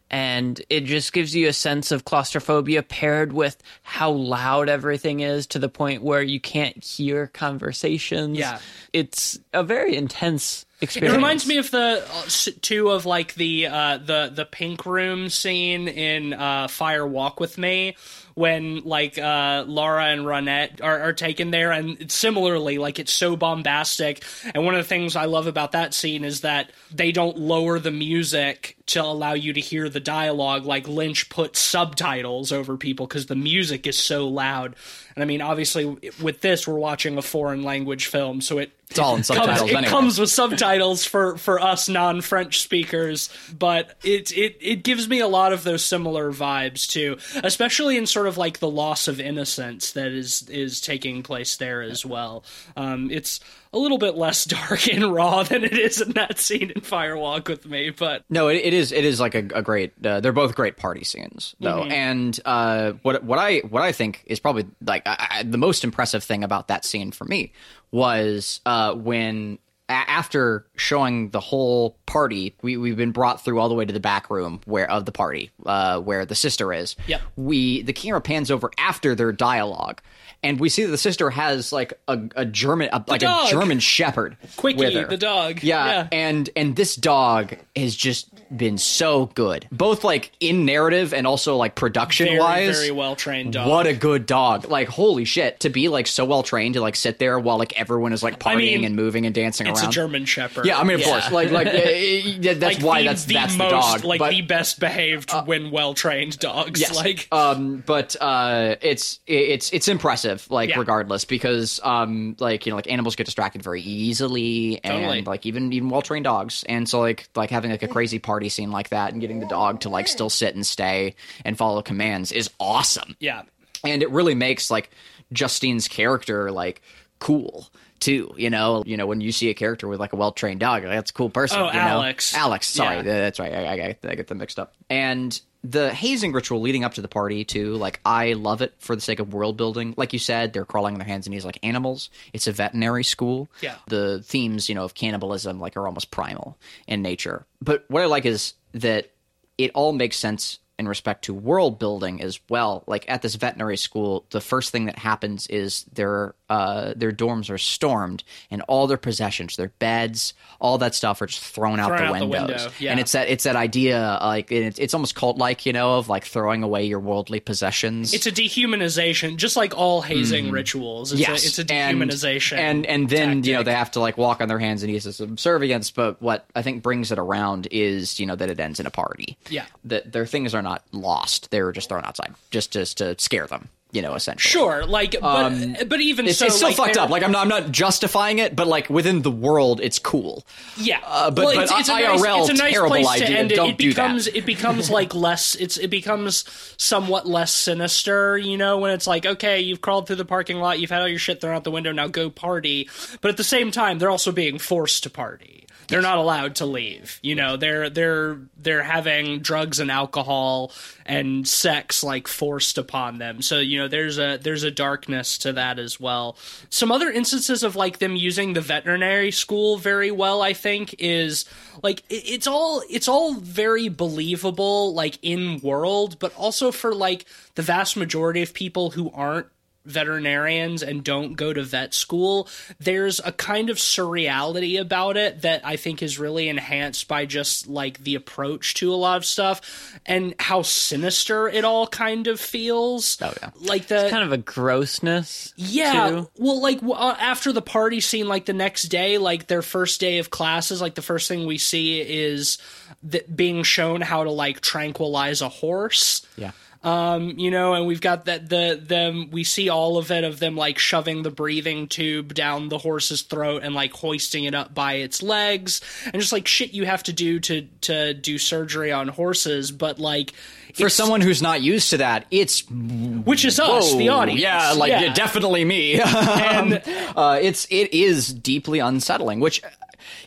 [0.09, 5.47] and it just gives you a sense of claustrophobia paired with how loud everything is
[5.47, 8.37] to the point where you can't hear conversations.
[8.37, 8.59] Yeah.
[8.91, 11.13] It's a very intense experience.
[11.13, 15.29] It reminds me of the uh, two of like the uh, the the pink room
[15.29, 17.95] scene in uh, Fire Walk with Me
[18.39, 23.35] when like uh, Laura and Ronette are, are taken there, and similarly, like it's so
[23.35, 24.23] bombastic.
[24.55, 27.79] And one of the things I love about that scene is that they don't lower
[27.79, 30.65] the music to allow you to hear the dialogue.
[30.65, 34.77] Like Lynch put subtitles over people because the music is so loud.
[35.15, 35.85] And I mean, obviously,
[36.21, 39.69] with this, we're watching a foreign language film, so it It's all in comes, subtitles
[39.69, 39.89] it anyway.
[39.89, 45.27] comes with subtitles for for us non-French speakers, but it it it gives me a
[45.27, 49.91] lot of those similar vibes too, especially in sort of like the loss of innocence
[49.93, 52.43] that is is taking place there as well.
[52.75, 53.39] Um, it's
[53.73, 57.47] a little bit less dark and raw than it is in that scene in Firewalk
[57.47, 58.91] with Me, but No, it, it is.
[58.91, 59.93] It is like a, a great.
[60.03, 61.83] Uh, they're both great party scenes, though.
[61.83, 65.83] And uh, what what I what I think is probably like I, I, the most
[65.83, 67.53] impressive thing about that scene for me
[67.91, 69.59] was uh, when
[69.89, 73.99] after showing the whole party, we we've been brought through all the way to the
[73.99, 76.95] back room where of the party, uh, where the sister is.
[77.07, 77.21] Yep.
[77.35, 80.01] We the camera pans over after their dialogue.
[80.41, 83.47] And we see that the sister has like a, a German, a, like dog.
[83.47, 85.05] a German Shepherd, Quickie, with her.
[85.05, 85.61] the dog.
[85.63, 86.07] Yeah, Yeah.
[86.13, 91.55] and and this dog is just been so good, both like in narrative and also
[91.55, 92.77] like production very wise.
[92.77, 93.67] very well trained dog.
[93.69, 94.67] What a good dog!
[94.69, 97.79] Like holy shit, to be like so well trained to like sit there while like
[97.79, 99.89] everyone is like partying mean, and moving and dancing it's around.
[99.89, 100.65] It's a German Shepherd.
[100.65, 101.07] yeah, I mean of Yeah.
[101.11, 101.71] course, like like uh,
[102.49, 104.03] uh, that's Like why the, that's the that's most the dog.
[104.05, 106.79] like but, the best behaved when well trained dogs.
[106.81, 106.95] Yes.
[106.95, 110.79] Like um, but uh, it's it's it's impressive, like Yeah.
[110.79, 115.21] regardless, because um, like you know, like animals get distracted very easily, and Totally.
[115.21, 118.38] like even even well trained dogs, and so like like having like a crazy party
[118.47, 121.81] scene like that, and getting the dog to like still sit and stay and follow
[121.81, 123.41] commands is awesome, yeah.
[123.83, 124.91] and it really makes like
[125.33, 126.81] Justine's character like
[127.19, 127.67] cool
[127.99, 128.33] too.
[128.37, 130.83] You know, you know when you see a character with like a well trained dog,
[130.83, 131.59] like, that's a cool person.
[131.59, 131.79] Oh, you know?
[131.79, 132.33] Alex.
[132.33, 133.01] Alex, sorry, Yeah.
[133.03, 133.53] that's right.
[133.53, 134.73] I, I, I, I get them mixed up.
[134.89, 138.95] And the hazing ritual leading up to the party too, like I love it for
[138.95, 139.93] the sake of world building.
[139.97, 142.09] Like you said, they're crawling on their hands and knees like animals.
[142.31, 143.49] It's a veterinary school.
[143.61, 143.75] Yeah.
[143.87, 147.45] The themes, you know, of cannibalism like are almost primal in nature.
[147.61, 149.11] But what I like is that
[149.57, 152.83] it all makes sense in respect to world building as well.
[152.87, 157.49] Like at this veterinary school, the first thing that happens is there uh, their dorms
[157.49, 161.87] are stormed, and all their possessions, their beds, all that stuff, are just thrown out
[161.87, 162.63] Thrown the out the windows.
[162.63, 162.91] window, yeah.
[162.91, 166.09] And it's that it's that idea, like it's, it's almost cult like, you know, of
[166.09, 168.13] like throwing away your worldly possessions.
[168.13, 171.11] It's a dehumanization, just like all hazing rituals.
[171.11, 172.57] It's yes, a, it's a dehumanization.
[172.57, 175.05] and and, then you know they have to like walk on their hands and use
[175.05, 175.91] a subservience.
[175.91, 178.91] But what I think brings it around is you know that it ends in a
[178.91, 179.37] party.
[179.49, 179.65] Yeah.
[179.85, 183.69] that their things are not lost; they're just thrown outside, just just to scare them.
[183.91, 184.51] You know, essentially.
[184.51, 187.09] Sure, like, but but even Um, It's, so, it's still like, fucked up.
[187.09, 190.45] Like I'm not, I'm not justifying it, but like within the world, it's cool.
[190.77, 193.07] Yeah, Uh, but- well, but it's, it's a nice, IRL, it's a nice terrible place
[193.07, 193.27] idea.
[193.27, 193.55] to end it.
[193.55, 193.95] Don't it do that.
[193.95, 195.55] becomes it becomes like less.
[195.55, 196.45] It's it becomes
[196.77, 198.37] somewhat less sinister.
[198.37, 201.07] You know, when it's like, okay, you've crawled through the parking lot, you've had all
[201.07, 202.87] your shit thrown out the window, now go party.
[203.21, 205.65] But at the same time, they're also being forced to party.
[205.89, 207.19] They're not allowed to leave.
[207.23, 210.71] You know, they're they're they're having drugs and alcohol
[211.05, 213.41] and sex like forced upon them.
[213.41, 216.37] So you know, there's a there's a darkness to that as well.
[216.69, 221.45] Some other instances of like them using the veterinary school very well, I think, is
[221.81, 227.25] like it's all it's all very believable, like in world, but also for like
[227.55, 229.47] the vast majority of people who aren't
[229.85, 232.47] veterinarians and don't go to vet school,
[232.79, 237.67] there's a kind of surreality about it that I think is really enhanced by just
[237.67, 242.39] like the approach to a lot of stuff and how sinister it all kind of
[242.39, 243.17] feels.
[243.21, 243.49] Oh, yeah.
[243.59, 245.53] Like the kind of a grossness.
[245.57, 246.09] yeah.
[246.09, 246.29] too.
[246.37, 249.99] Well, like w- uh, after the party scene, like the next day, like their first
[249.99, 252.57] day of classes, like the first thing we see is
[253.03, 256.51] that being shown how to like tranquilize a horse Yeah.
[256.81, 260.39] Um, you know, and we've got that the them we see all of it of
[260.39, 264.73] them like shoving the breathing tube down the horse's throat and like hoisting it up
[264.73, 268.91] by its legs and just like shit you have to do to to do surgery
[268.93, 270.33] on horses, but like
[270.73, 274.89] For someone who's not used to that, it's which is us, the audience, Yeah, like
[274.91, 275.01] yeah.
[275.01, 275.99] yeah, definitely me.
[276.01, 276.81] And-
[277.15, 279.41] uh, it's it is deeply unsettling.
[279.41, 279.61] Which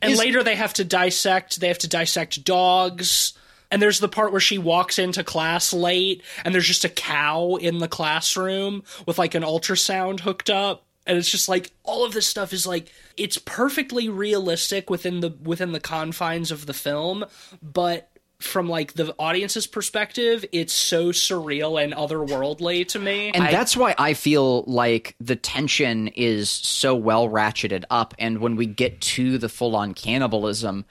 [0.03, 1.61] And is- later they have to dissect.
[1.61, 3.33] They have to dissect dogs.
[3.73, 7.57] And there's the part where she walks into class late, and there's just a cow
[7.57, 10.85] in the classroom with like an ultrasound hooked up.
[11.05, 15.31] And it's just like all of this stuff is like it's perfectly realistic within the
[15.43, 17.25] within the confines of the film,
[17.61, 18.09] but
[18.43, 23.31] from like the audience's perspective, it's so surreal and otherworldly to me.
[23.31, 28.15] And that's why I feel like the tension is so well ratcheted up.
[28.19, 30.85] And when we get to the full on cannibalism,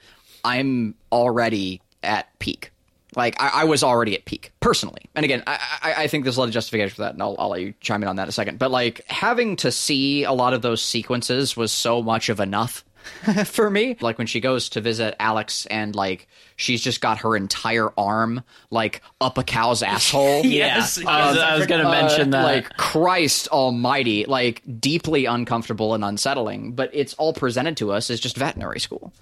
[0.44, 2.71] I'm already at peak.
[3.14, 5.02] Like I, I was already at peak personally.
[5.14, 7.36] And again, I, I, I think there's a lot of justification for that, and I'll,
[7.38, 8.58] I'll let you chime in on that in a second.
[8.58, 12.84] But like having to see a lot of those sequences was so much of enough
[13.46, 13.96] for me.
[14.00, 18.42] Like when she goes to visit Alex and like she's just got her entire arm
[18.70, 20.44] like up a cow's asshole.
[20.44, 21.08] yes, Yeah.
[21.10, 22.42] I was, I was going to uh, mention that.
[22.44, 26.72] Like Christ Almighty, like deeply uncomfortable and unsettling.
[26.72, 29.12] But it's all presented to us as just veterinary school,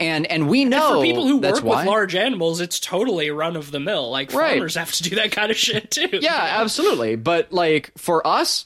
[0.00, 1.80] and and we know for people who that's work why.
[1.82, 4.10] with large animals, it's totally run of the mill.
[4.10, 4.52] Like Right.
[4.52, 6.08] farmers have to do that kind of shit too.
[6.20, 7.16] Yeah, absolutely.
[7.16, 8.64] But like for us,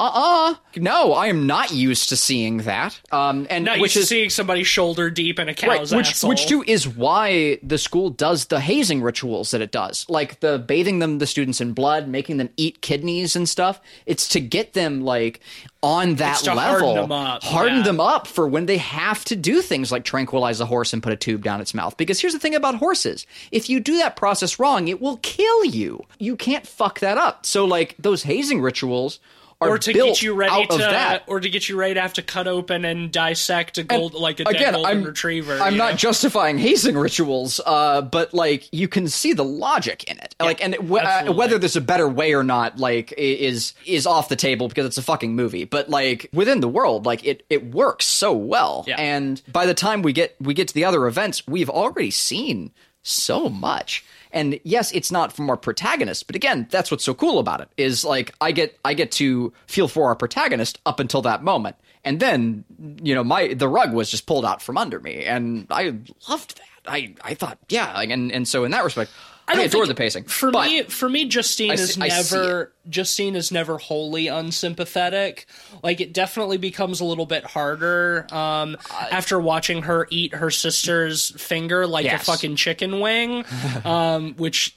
[0.00, 3.00] uh uh no, I am not used to seeing that.
[3.12, 5.94] Um, and Not which used to is seeing somebody shoulder deep in a right, cow's
[5.94, 6.30] which asshole.
[6.30, 10.58] which too is why the school does the hazing rituals that it does, like the
[10.58, 13.80] bathing them the students in blood, making them eat kidneys and stuff.
[14.04, 15.40] It's to get them like
[15.82, 17.84] on that to harden level, them up, harden yeah.
[17.84, 21.12] them up for when they have to do things like tranquilize a horse and put
[21.12, 21.96] a tube down its mouth.
[21.96, 25.64] Because here's the thing about horses: if you do that process wrong, it will kill
[25.64, 26.04] you.
[26.18, 27.46] You can't fuck that up.
[27.46, 29.20] So like those hazing rituals.
[29.60, 32.46] Or to get you ready to, or to get you ready to have to cut
[32.46, 35.58] open and dissect a gold, like a again, golden I'm, retriever.
[35.58, 35.96] I'm not know?
[35.96, 40.34] justifying hazing rituals, uh, but like you can see the logic in it.
[40.40, 44.28] like, and w- uh, whether there's a better way or not, like is is off
[44.28, 45.64] the table because it's a fucking movie.
[45.64, 48.84] But like within the world, like it it works so well.
[48.86, 48.96] Yeah.
[48.98, 52.72] And by the time we get we get to the other events, we've already seen
[53.02, 54.04] so much.
[54.34, 57.68] And yes, it's not from our protagonist, but again, that's what's so cool about it
[57.76, 61.76] is like I get I get to feel for our protagonist up until that moment.
[62.04, 62.64] And then,
[63.00, 65.94] you know, my the rug was just pulled out from under me and I
[66.28, 66.90] loved that.
[66.92, 69.12] I I thought, yeah, and and so in that respect,
[69.46, 70.24] I, don't adore the pacing.
[70.24, 75.46] For But- me, for me, Justine I is see- never Justine is never wholly unsympathetic.
[75.82, 78.76] Like it definitely becomes a little bit harder um,
[79.10, 82.22] after watching her eat her sister's finger like Yes.
[82.22, 83.44] a fucking chicken wing,
[83.84, 84.76] um, which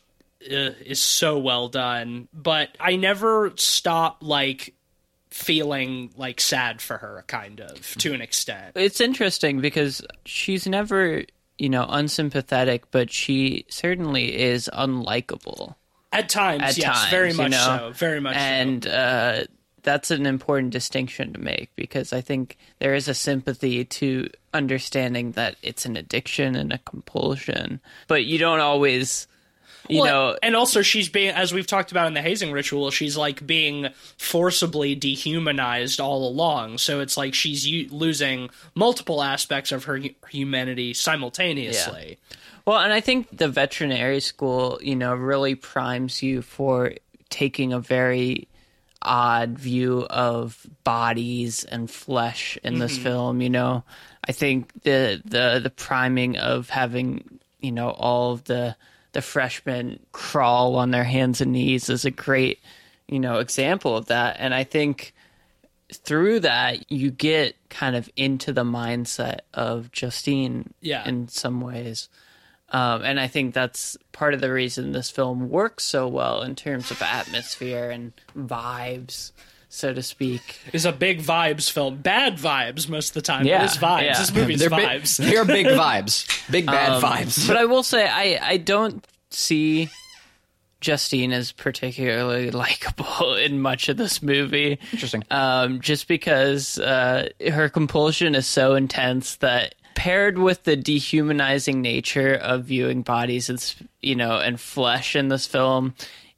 [0.49, 2.27] uh, is so well done.
[2.33, 4.73] But I never stop like
[5.29, 8.71] feeling like sad for her, kind of to an extent.
[8.75, 11.23] it's interesting because she's never,
[11.57, 15.75] you know, unsympathetic, but she certainly is unlikable.
[16.13, 17.77] At times, At yes, times, very you much know?
[17.79, 18.39] so, very much so.
[18.39, 19.43] and uh,
[19.83, 25.31] that's an important distinction to make because I think there is a sympathy to understanding
[25.33, 29.27] that it's an addiction and a compulsion, but you don't always,
[29.89, 32.91] you Well, know, and also she's being, as we've talked about in the hazing ritual,
[32.91, 36.77] she's like being forcibly dehumanized all along.
[36.77, 42.17] So it's like she's u- losing multiple aspects of her hu- humanity simultaneously.
[42.65, 46.93] Well, and I think the veterinary school, you know, really primes you for
[47.29, 48.47] taking a very
[49.01, 53.03] odd view of bodies and flesh in this mm-hmm.
[53.03, 53.83] film, you know.
[54.27, 58.75] I think the the the priming of having, you know, all of the
[59.13, 62.59] the freshmen crawl on their hands and knees is a great,
[63.07, 64.37] you know, example of that.
[64.39, 65.13] And I think
[65.93, 71.07] through that you get kind of into the mindset of Justine Yeah.
[71.07, 72.09] in some ways.
[72.69, 76.53] Um, and I think that's part of the reason this film works so well in
[76.55, 79.31] terms of atmosphere and vibes,
[79.77, 80.59] so to speak.
[80.73, 81.97] It's a big vibes film.
[81.97, 83.45] Bad vibes most of the time.
[83.45, 84.03] Yeah, it's vibes.
[84.03, 84.19] yeah.
[84.19, 85.17] This movie's They're big, vibes.
[85.31, 87.47] they're big vibes, big bad vibes.
[87.47, 89.89] But I will say, I, I don't see
[90.81, 94.79] Justine as particularly likable in much of this movie.
[94.91, 95.23] Interesting.
[95.31, 102.35] um, just because uh, her compulsion is so intense that paired with the dehumanizing nature
[102.35, 105.95] of viewing bodies and you know and flesh in this film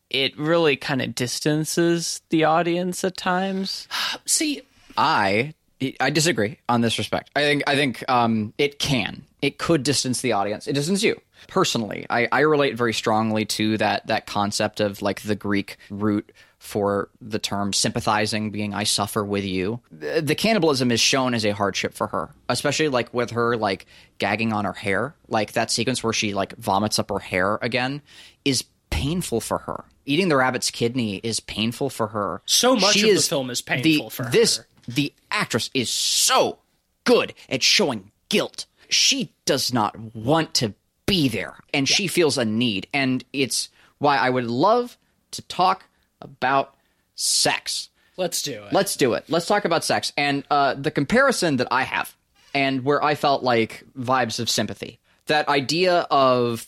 [0.10, 3.88] it really kind of distances the audience at times
[4.26, 4.62] See,
[4.98, 5.54] I
[6.00, 7.32] I disagree on this respect.
[7.36, 9.24] I think I think um, it can.
[9.42, 10.68] It could distance the audience.
[10.68, 12.06] It distances you personally.
[12.10, 17.10] I, I relate very strongly to that that concept of like the Greek root for
[17.22, 19.80] the term sympathizing, being I suffer with you.
[19.92, 23.86] The, the cannibalism is shown as a hardship for her, especially like with her like
[24.18, 25.16] gagging on her hair.
[25.30, 28.02] Like that sequence where she like vomits up her hair again
[28.44, 29.86] is painful for her.
[30.10, 32.42] Eating the rabbit's kidney is painful for her.
[32.48, 34.68] So much She of the film is painful for this, her.
[34.88, 36.58] The actress is so
[37.04, 38.66] good at showing guilt.
[38.90, 40.74] She does not want to
[41.06, 42.88] be there, and she feels a need.
[42.92, 44.98] And it's why I would love
[45.30, 45.86] to talk
[46.20, 46.74] about
[47.14, 47.90] sex.
[48.18, 48.74] let's do it.
[48.74, 49.26] Let's do it.
[49.28, 50.12] Let's talk about sex.
[50.18, 52.18] And uh, the comparison that I have,
[52.56, 56.66] and where I felt like vibes of sympathy, that idea of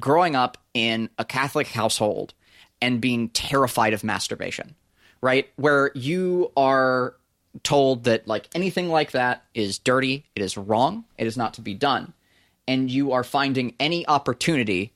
[0.00, 2.34] growing up in a Catholic household
[2.82, 4.74] and being terrified of masturbation,
[5.22, 5.48] right?
[5.56, 7.14] Where you are
[7.62, 11.60] told that like anything like that is dirty, it is wrong, it is not to
[11.62, 12.12] be done,
[12.66, 14.92] and you are finding any opportunity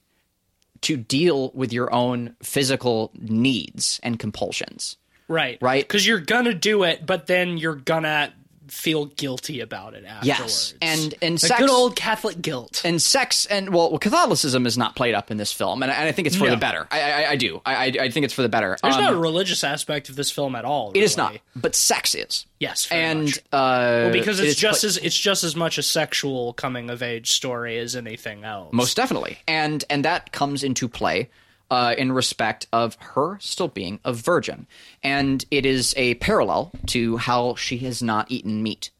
[0.82, 4.96] to deal with your own physical needs and compulsions.
[5.28, 5.58] right.
[5.60, 5.82] Right.
[5.82, 8.32] Because you're going to do it, but then you're going to
[8.68, 10.26] feel guilty about it afterwards.
[10.26, 12.82] Yes, and and the sex, good old Catholic guilt.
[12.84, 15.94] and sex and well, well, Catholicism is not played up in this film, and, I-
[15.96, 16.50] and I think it's for No.
[16.50, 16.86] the better.
[16.90, 17.60] I, I, I do.
[17.64, 18.76] I, I, I think it's for the better.
[18.82, 20.92] There's Um, not a religious aspect of this film at all.
[20.94, 22.46] it is not, but sex is.
[22.58, 23.40] Yes, very and much.
[23.52, 26.90] uh, because it it's is just pla- as it's just as much a sexual coming
[26.90, 28.72] of age story as anything else.
[28.72, 31.28] most definitely, and and that comes into play.
[31.68, 34.66] Uh, in respect of her still being a virgin,
[35.02, 38.90] and it is a parallel to how she has not eaten meat,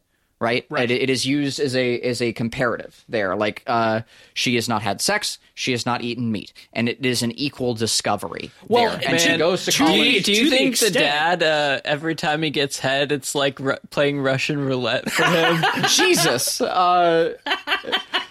[0.41, 0.65] right?
[0.69, 0.91] Right.
[0.91, 3.37] It, it is used as a as a comparative there.
[3.37, 4.01] Like uh,
[4.33, 7.73] she has not had sex, she has not eaten meat, and it is an equal
[7.73, 8.51] discovery.
[8.67, 9.11] Well, there.
[9.11, 9.99] and she man, goes to to do college.
[10.05, 13.13] you, do you to the think the, extent- dad uh, every time he gets head
[13.13, 16.59] it's like ru- playing russian roulette for him Jesus.
[16.59, 17.33] Uh,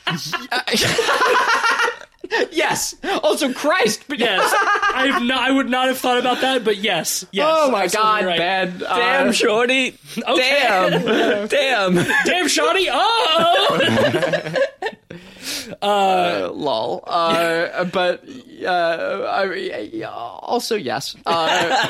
[2.52, 2.94] yes.
[3.22, 4.04] Also, Christ.
[4.08, 4.52] But yes,
[4.94, 7.46] I've not, I would not have thought about that, but yes, yes.
[7.48, 8.38] Oh my God, right.
[8.38, 8.78] man!
[8.78, 10.60] damn Uh, shorty Okay.
[10.62, 12.88] damn damn damn, Shorty.
[12.90, 13.80] Oh,
[15.82, 17.04] uh, lol.
[17.06, 18.24] Uh, but
[18.64, 19.54] uh, I,
[19.92, 21.16] yeah, also yes.
[21.26, 21.30] Uh,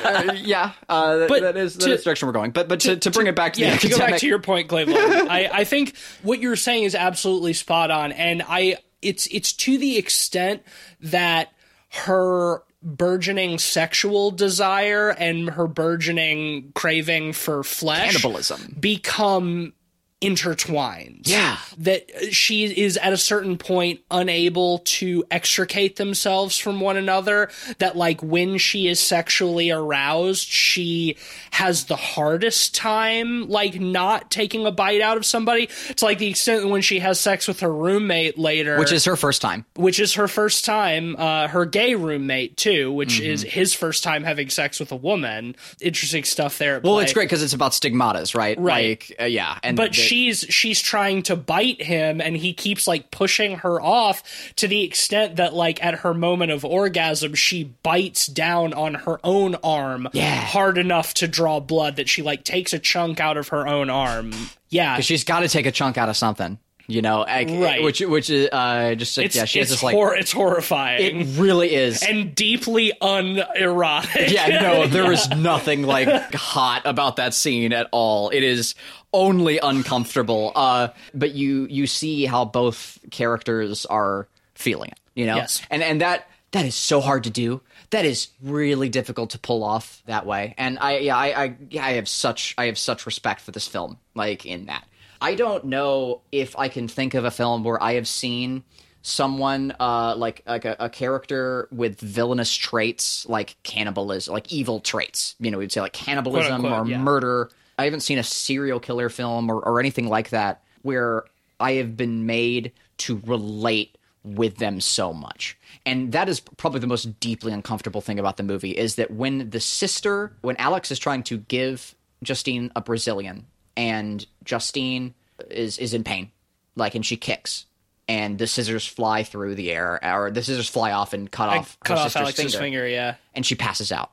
[0.05, 0.73] uh, yeah.
[0.89, 2.51] Uh, But that is that to- the direction we're going.
[2.51, 3.75] But but to, to, bring it back to yeah.
[3.75, 4.99] the To go back to your point, Cleveland,
[5.31, 9.79] I, I think what you're saying is absolutely spot on, and I it's it's to
[9.79, 10.63] the extent
[11.01, 11.53] that
[11.91, 18.77] her burgeoning sexual desire and her burgeoning craving for flesh Cannibalism.
[18.79, 19.73] become
[20.21, 21.23] intertwined.
[21.25, 21.59] Yeah.
[21.79, 27.51] That she is at a certain point unable to extricate themselves from one another.
[27.79, 31.17] That, like, when she is sexually aroused, she
[31.51, 35.69] has the hardest time, like, not taking a bite out of somebody.
[35.89, 39.05] It's like, the extent that when she has sex with her roommate later, which is
[39.05, 39.65] her first time.
[39.75, 43.25] which is her first time, uh, her gay roommate, too, which Mm-hmm.
[43.31, 45.57] is his first time having sex with a woman.
[45.81, 46.81] Interesting stuff there.
[46.83, 47.05] Well, play.
[47.05, 48.59] it's great because it's about stigmatas, right?
[48.59, 49.01] Right.
[49.09, 53.11] Like, uh, yeah, and but she's she's trying to bite him and he keeps like
[53.11, 54.23] pushing her off
[54.57, 59.19] to the extent that like at her moment of orgasm she bites down on her
[59.25, 60.37] own arm Yeah.
[60.41, 63.91] hard enough to draw blood that she like takes a chunk out of her own
[63.91, 64.33] arm.
[64.69, 65.01] Yeah.
[65.01, 67.83] she's got to take a chunk out of something, you know, like, Right.
[67.83, 70.33] which which is uh, just like, It's, yeah, she has it's, this like hor- it's
[70.33, 72.03] horrifying it really is.
[72.03, 74.31] and deeply unerotic.
[74.31, 78.31] yeah, no, there is nothing like hot about that scene at all.
[78.31, 78.75] It is
[79.13, 80.53] only uncomfortable.
[80.55, 85.63] Uh, but you you see how both characters are feeling it, you know, Yes.
[85.71, 87.61] and and that that is so hard to do.
[87.91, 90.55] That is really difficult to pull off that way.
[90.59, 93.67] And I yeah I I, yeah, I have such I have such respect for this
[93.69, 93.99] film.
[94.15, 94.85] Like in that,
[95.21, 98.65] I don't know if I can think of a film where I have seen
[99.03, 105.37] someone uh like like a, a character with villainous traits like cannibalism like evil traits.
[105.39, 106.99] You know we'd say like cannibalism Quote-unquote, or yeah.
[106.99, 107.51] murder.
[107.79, 111.25] I haven't seen a serial killer film or, or anything like that where
[111.61, 115.57] i have been made to relate with them so much.
[115.85, 119.51] And that is probably the most deeply uncomfortable thing about the movie is that when
[119.51, 123.47] the sister when alex is trying to give justine a brazilian
[123.77, 125.15] and justine
[125.51, 126.31] is is in pain
[126.75, 127.67] like and she kicks
[128.09, 131.79] and the scissors fly through the air or the scissors fly off and cut off
[131.81, 133.15] Cut her off sister's Alex's finger, finger, yeah.
[133.35, 134.13] and she passes out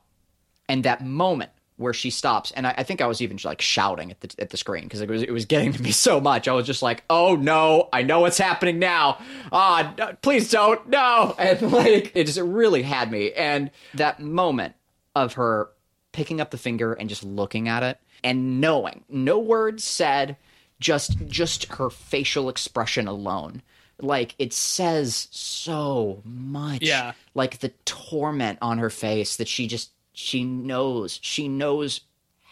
[0.68, 4.10] and that moment where she stops and I, I think I was even like shouting
[4.10, 6.46] at the at the screen because it was it was getting to me so much.
[6.46, 9.18] I was just like, "Oh no, I know what's happening now!
[9.50, 13.32] Ah, no, please don't, no!" And like it just it really had me.
[13.32, 14.74] And that moment
[15.16, 15.70] of her
[16.12, 20.36] picking up the finger and just looking at it and knowing, no words said,
[20.80, 23.62] just just her facial expression alone,
[24.00, 26.82] like it says so much.
[26.82, 27.12] Yeah.
[27.34, 32.00] like the torment on her face that she just she knows she knows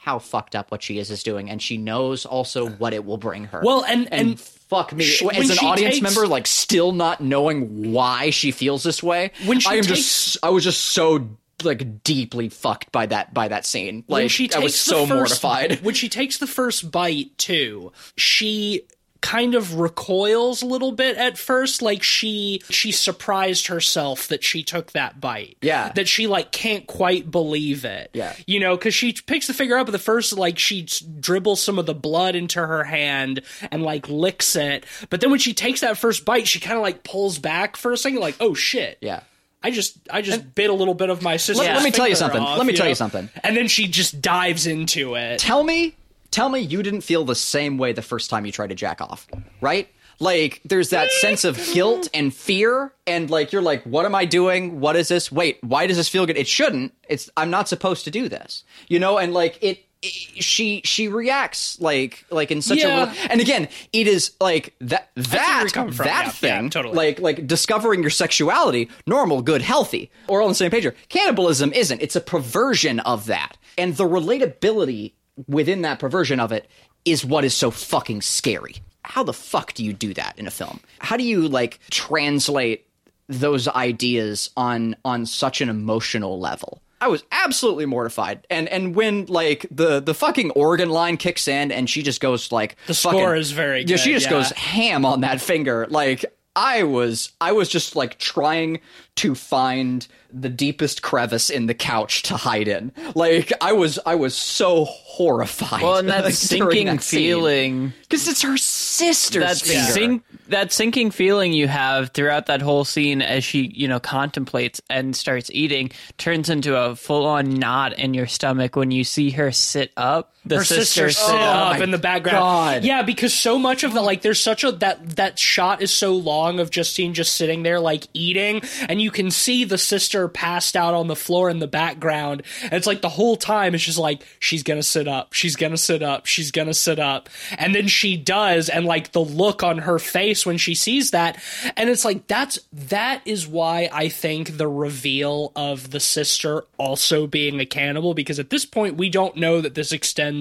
[0.03, 3.17] how fucked up what she is is doing and she knows also what it will
[3.19, 3.63] bring her.
[3.65, 7.93] Well, and- and, and fuck me as an audience takes- member like still not knowing
[7.93, 11.29] why she feels this way When she i am takes- just i was just so
[11.63, 14.05] like deeply fucked by that by that scene.
[14.09, 15.81] Like when she takes i was so first, mortified.
[15.83, 18.83] When she takes the first bite too, she
[19.21, 21.81] kind of recoils a little bit at first.
[21.81, 25.57] Like she she surprised herself that she took that bite.
[25.63, 25.93] Yeah.
[25.93, 28.11] that she like can't quite believe it.
[28.13, 28.35] Yeah.
[28.47, 30.87] you know because she picks the finger up at the first like she
[31.21, 34.85] dribbles some of the blood into her hand and like licks it.
[35.09, 37.93] But then when she takes that first bite she kind of like pulls back for
[37.93, 38.99] a second like oh shit.
[39.01, 39.23] Yeah
[39.65, 41.63] I just I just bit a little bit of my sister.
[41.63, 42.41] Let- let me tell you something.
[42.41, 43.29] off, Let me tell you something.
[43.45, 45.39] And then she just dives into it.
[45.39, 45.95] tell me
[46.31, 49.01] tell me you didn't feel the same way the first time you tried to jack
[49.03, 49.27] off
[49.61, 49.89] right
[50.19, 54.25] like there's that sense of guilt and fear and like you're like what am i
[54.25, 57.69] doing what is this wait why does this feel good it shouldn't it's i'm not
[57.69, 62.61] supposed to do this you know and like it- she she reacts like like in
[62.63, 63.13] such Yeah.
[63.13, 66.07] a and again it is like that that you're coming from.
[66.07, 66.95] that Yeah, thing yeah, totally.
[66.95, 70.95] like like discovering your sexuality normal good healthy or all on the same page here
[71.09, 75.13] cannibalism isn't it's a perversion of that and the relatability
[75.47, 76.67] within that perversion of it
[77.05, 80.51] is what is so fucking scary how the fuck do you do that in a
[80.51, 82.87] film how do you like translate
[83.29, 89.27] those ideas on on such an emotional level I was absolutely mortified, and and when
[89.27, 93.19] like the the fucking organ line kicks in, and she just goes like The fucking-
[93.19, 94.31] score is very Yeah, she just yeah.
[94.33, 95.87] goes ham on that finger.
[95.91, 96.25] Like
[96.55, 98.81] I was, I was just like trying
[99.17, 102.93] to find the deepest crevice in the couch to hide in.
[103.15, 105.83] Like I was, I was so horrified.
[105.83, 108.57] Well, and that sinking feeling, because it's her
[108.93, 109.93] sister's that finger.
[109.93, 114.81] sink, that sinking feeling you have throughout that whole scene as she, you know, contemplates
[114.91, 119.51] and starts eating, turns into a full-on knot in your stomach when you see her
[119.53, 120.32] sit up.
[120.45, 122.37] The her sister, sister sit up in the background.
[122.37, 122.85] God.
[122.85, 126.15] Yeah, because so much of the like, there's such a that that shot is so
[126.15, 130.75] long of Justine just sitting there like eating, and you can see the sister passed
[130.75, 132.43] out on the floor in the background.
[132.65, 135.77] And it's like the whole time it's just like she's gonna sit up, she's gonna
[135.77, 139.79] sit up, she's gonna sit up, and then she does, and like the look on
[139.79, 141.41] her face when she sees that,
[141.77, 147.29] and it's like that's that is why I think the reveal of the sister also
[147.29, 150.32] being a cannibal because at this point we don't know that this extends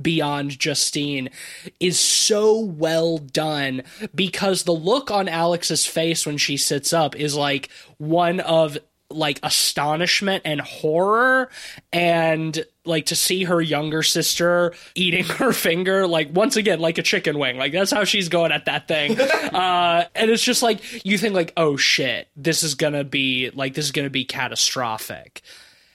[0.00, 1.30] beyond Justine
[1.80, 3.82] is so well done
[4.14, 7.68] because the look on Alex's face when she sits up is like
[7.98, 8.78] one of
[9.10, 11.50] like astonishment and horror.
[11.92, 17.02] And like to see her younger sister eating her finger like once again like a
[17.02, 17.56] chicken wing.
[17.56, 19.18] Like that's how she's going at that thing.
[19.52, 23.74] Uh and it's just like you think like oh shit this is gonna be like
[23.74, 25.42] this is gonna be catastrophic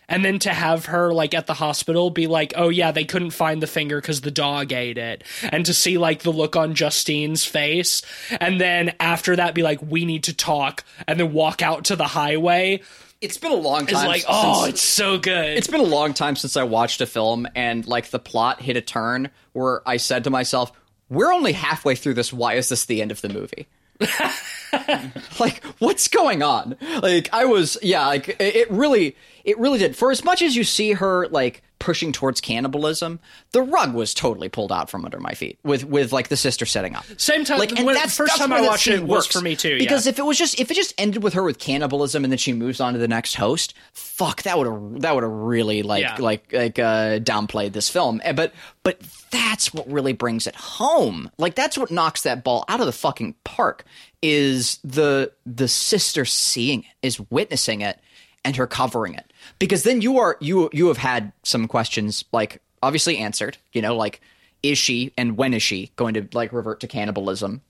[0.09, 3.31] and then to have her like at the hospital be like oh yeah they couldn't
[3.31, 6.73] find the finger because the dog ate it and to see like the look on
[6.75, 8.01] justine's face
[8.39, 11.95] and then after that be like we need to talk and then walk out to
[11.95, 12.79] the highway
[13.19, 14.07] It's been a long time.
[14.07, 17.05] like oh since- it's so good It's been a long time since I watched a
[17.05, 20.71] film and like the plot hit a turn where I said to myself,
[21.09, 22.31] "We're only halfway through this.
[22.31, 23.65] Why is this the end of the movie?"
[25.39, 26.75] like what's going on?
[27.01, 29.15] Like I was yeah, like it really
[29.47, 29.95] it really did.
[29.95, 33.19] For as much as you see her like pushing towards cannibalism,
[33.51, 36.65] the rug was totally pulled out from under my feet with with like the sister
[36.65, 37.05] setting up.
[37.17, 39.27] Same time- like and when- that's first that's time I watched it works.
[39.27, 39.77] for me too, yeah.
[39.79, 42.37] Because if it was just if it just ended with her with cannibalism and then
[42.37, 45.81] she moves on to the next host, fuck that would have that would have really
[45.81, 46.17] like Yeah.
[46.19, 48.19] like like uh downplayed this film.
[48.25, 48.99] Eh, But but
[49.31, 51.31] that's what really brings it home.
[51.37, 53.85] Like that's what knocks that ball out of the fucking park
[54.21, 57.99] is the the sister seeing it, is witnessing it
[58.43, 59.26] and her covering it.
[59.59, 63.95] Because then you are you you have had some questions like obviously answered, you know,
[63.95, 64.21] like
[64.63, 67.61] is she and when is she going to like revert to cannibalism?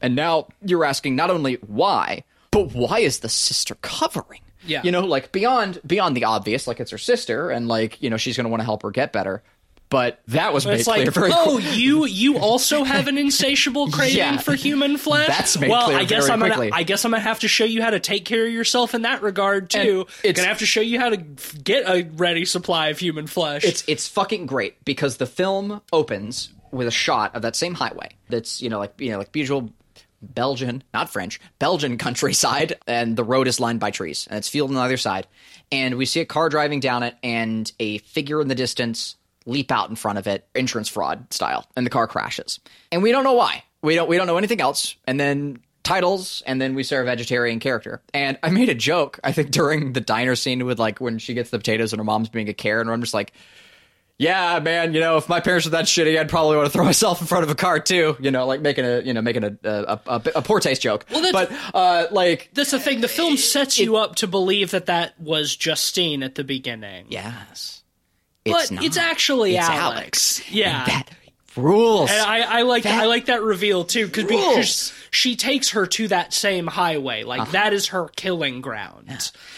[0.00, 4.40] And now you're asking not only why, but why is the sister covering?
[4.66, 4.82] Yeah.
[4.84, 8.16] You know, like beyond beyond the obvious, like it's her sister and like, you know,
[8.16, 9.42] she's gonna want to help her get better.
[9.92, 13.88] But that was made it's clear like, very oh, you you also have an insatiable
[13.92, 14.38] craving Yeah.
[14.38, 15.28] for human flesh.
[15.28, 16.70] That's made well, clear I guess very I'm gonna.
[16.72, 19.02] I guess I'm gonna have to show you how to take care of yourself in
[19.02, 20.06] that regard too.
[20.24, 23.64] it's- gonna have to show you how to get a ready supply of human flesh.
[23.64, 28.16] It's it's fucking great because the film opens with a shot of that same highway.
[28.30, 29.70] That's you know like you know like beautiful
[30.22, 34.70] Belgian, not French, Belgian countryside, and the road is lined by trees, and it's field
[34.70, 35.26] on the other side.
[35.70, 39.16] And we see a car driving down it, and a figure in the distance
[39.46, 42.60] leap out in front of it, insurance fraud style, and the car crashes.
[42.90, 43.64] And we don't know why.
[43.82, 44.96] We don't we don't know anything else.
[45.06, 48.00] And then titles, and then we see our vegetarian character.
[48.14, 51.34] And I made a joke, I think, during the diner scene with like when she
[51.34, 53.32] gets the potatoes and her mom's being a Karen, and I'm just like,
[54.18, 56.84] yeah, man, you know, if my parents were that shitty, I'd probably want to throw
[56.84, 58.16] myself in front of a car too.
[58.20, 61.06] You know, like making a, you know, making a a, a, a poor taste joke.
[61.08, 63.00] that's- but uh, like, That's the thing.
[63.00, 67.06] The film sets you up to believe that that was Justine at the beginning.
[67.08, 67.81] yes,
[68.44, 68.84] but not.
[68.84, 70.50] it's actually It's Alex.
[70.50, 70.78] Yeah.
[70.84, 71.10] And that
[71.56, 72.10] rules.
[72.10, 74.54] And I, I like That I like that reveal too because rules.
[74.54, 79.04] because she takes her to that same highway like that is her killing ground.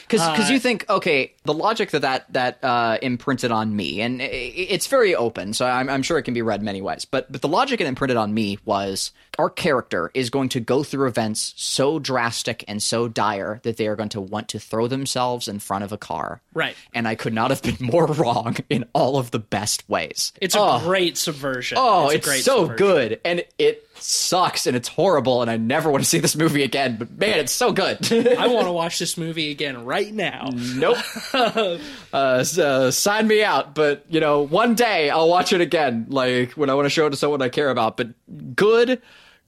[0.09, 4.21] because Uh, you think okay the logic that that that uh, imprinted on me and
[4.23, 7.43] it's very open so I'm, I'm sure it can be read many ways but but
[7.43, 11.53] the logic it imprinted on me was our character is going to go through events
[11.57, 15.59] so drastic and so dire that they are going to want to throw themselves in
[15.59, 16.77] front of a car Right.
[16.95, 20.55] and I could not have been more wrong in all of the best ways It's
[20.57, 21.77] a great subversion.
[21.81, 22.77] Oh, a it's, great so subversion.
[22.87, 26.63] good, and it sucks, and it's horrible, and I never want to see this movie
[26.63, 26.97] again.
[26.97, 27.99] But man, it's so good.
[28.13, 30.51] I want to watch this movie again right now.
[30.53, 30.99] Nope.
[32.13, 33.75] uh, s- uh, sign me out.
[33.75, 37.07] But you know, one day I'll watch it again, like when I want to show
[37.07, 37.97] it to someone I care about.
[37.97, 38.09] But
[38.57, 39.01] good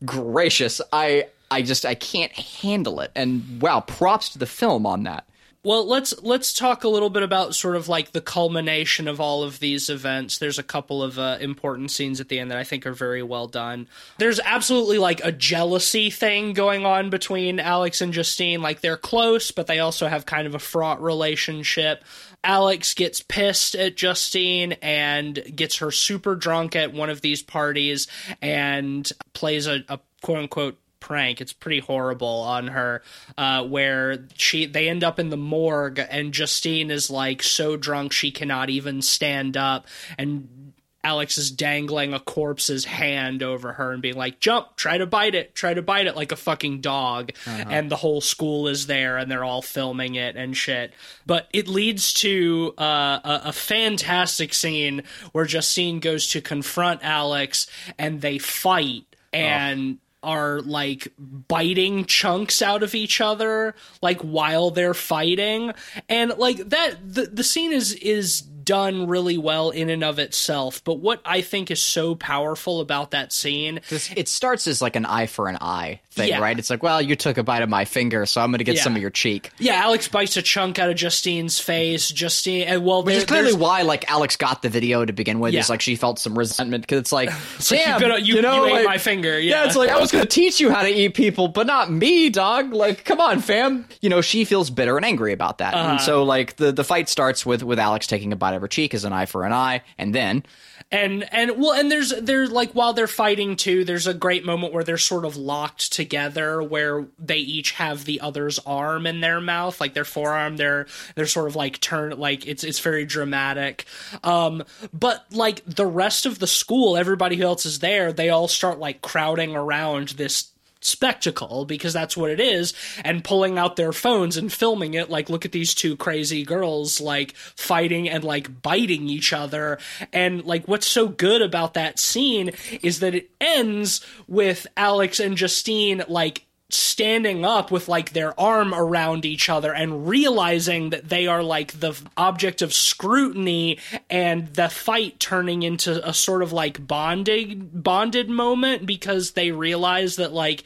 [0.04, 3.10] gracious, I I just I can't handle it.
[3.14, 5.26] And wow, props to the film on that.
[5.66, 9.42] Well, let's let's talk a little bit about sort of like the culmination of all
[9.42, 10.38] of these events.
[10.38, 13.24] There's a couple of uh, important scenes at the end that I think are very
[13.24, 13.88] well done.
[14.18, 18.62] There's absolutely like a jealousy thing going on between Alex and Justine.
[18.62, 22.04] Like they're close, but they also have kind of a fraught relationship.
[22.44, 28.06] Alex gets pissed at Justine and gets her super drunk at one of these parties
[28.40, 31.40] and plays a, a quote unquote prank.
[31.40, 33.02] It's pretty horrible on her,
[33.38, 38.12] uh, where she they end up in the morgue and Justine is like so drunk
[38.12, 39.86] she cannot even stand up
[40.18, 40.72] and
[41.04, 45.36] Alex is dangling a corpse's hand over her and being like, "Jump, try to bite
[45.36, 47.30] it, try to bite it," like a fucking dog.
[47.70, 50.92] And the whole school is there, and they're all filming it and shit.
[51.24, 57.68] But it leads to uh, a, a fantastic scene where Justine goes to confront Alex,
[57.96, 64.94] and they fight, and are like biting chunks out of each other like while they're
[64.94, 65.72] fighting.
[66.08, 70.82] And like that the, the scene is is done really well in and of itself
[70.84, 73.80] but what i think is so powerful about that scene
[74.14, 76.38] It starts as like an eye for an eye thing, Yeah.
[76.40, 76.58] right?
[76.58, 78.76] It's like, well, you took a bite of my finger, so I'm going to get
[78.76, 78.82] Yeah.
[78.84, 79.50] some of your cheek.
[79.58, 83.24] yeah alex bites a chunk out of justine's face justine and well Which there- is
[83.26, 85.52] clearly why, like, Alex got the video to begin with.
[85.54, 85.60] Yeah.
[85.60, 87.28] Is like she felt some resentment because it's like,
[87.70, 89.76] like, damn, you, better- you, you know, you ate like- my finger yeah, Yeah, it's
[89.76, 92.72] like I was gonna teach you how to eat people, but not me, dog.
[92.72, 93.86] Like, come on, fam.
[94.00, 95.90] You know, she feels bitter and angry about that, Uh-huh.
[95.92, 98.68] and so like the the fight starts with with Alex taking a bite of her
[98.68, 100.44] cheek is an eye for an eye, and then
[100.92, 104.72] and and well and there's there's like while they're fighting too there's a great moment
[104.72, 109.40] where they're sort of locked together where they each have the other's arm in their
[109.40, 110.86] mouth like their forearm they're
[111.16, 113.84] they're sort of like turn like it's it's very dramatic.
[114.22, 118.46] Um but like the rest of the school everybody who else is there they all
[118.46, 120.52] start like crowding around this
[120.86, 122.72] spectacle because that's what it is
[123.04, 127.00] and pulling out their phones and filming it like look at these two crazy girls
[127.00, 129.78] like fighting and like biting each other.
[130.12, 135.36] And like what's so good about that scene is that it ends with Alex and
[135.36, 141.28] Justine like standing up with like their arm around each other and realizing that they
[141.28, 143.78] are like the object of scrutiny
[144.10, 150.16] and the fight turning into a sort of like bonded bonded moment because they realize
[150.16, 150.64] that like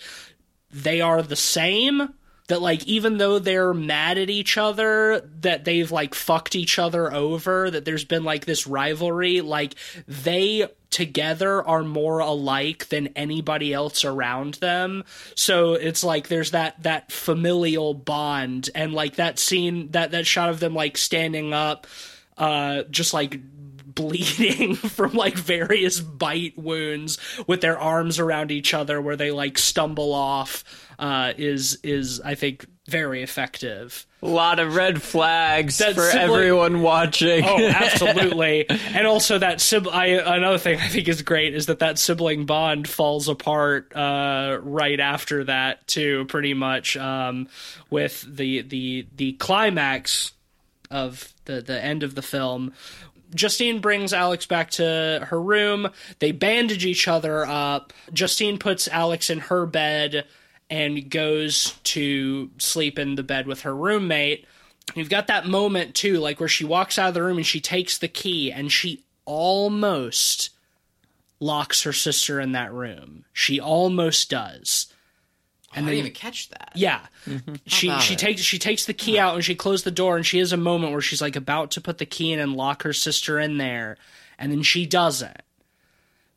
[0.71, 2.15] they are the same.
[2.49, 7.13] That like even though they're mad at each other that they've like fucked each other
[7.13, 9.77] over that there's been like this rivalry like
[10.09, 15.05] they together are more alike than anybody else around them.
[15.35, 20.49] So it's like there's that that familial bond and like that scene that that shot
[20.49, 21.87] of them like standing up
[22.39, 23.41] uh just like
[23.95, 29.59] bleeding from like various bite wounds with their arms around each other where they like
[29.59, 30.65] stumble off
[30.99, 34.07] uh, is is I think very effective.
[34.23, 37.45] A lot of red flags That for sibling- everyone watching.
[37.45, 38.69] Oh, absolutely.
[38.69, 42.45] and also that sib- I, another thing I think is great is that that sibling
[42.47, 47.49] bond falls apart uh, right after that too, pretty much um,
[47.89, 50.33] with the the the climax
[50.91, 52.73] of the the end of the film.
[53.33, 55.89] Justine brings Alex back to her room.
[56.19, 57.93] They bandage each other up.
[58.13, 60.27] Justine puts Alex in her bed
[60.71, 64.47] and goes to sleep in the bed with her roommate.
[64.95, 67.61] You've got that moment too, like where she walks out of the room and she
[67.61, 70.51] takes the key and she almost
[71.41, 73.25] locks her sister in that room.
[73.33, 74.87] She almost does.
[75.71, 76.73] Oh, and I didn't even catch that.
[76.75, 77.01] Yeah.
[77.27, 77.55] Mm-hmm.
[77.67, 78.19] She about she it?
[78.19, 80.57] takes she takes the key out and she closed the door and she has a
[80.57, 83.59] moment where she's like about to put the key in and lock her sister in
[83.59, 83.97] there
[84.39, 85.43] and then she doesn't.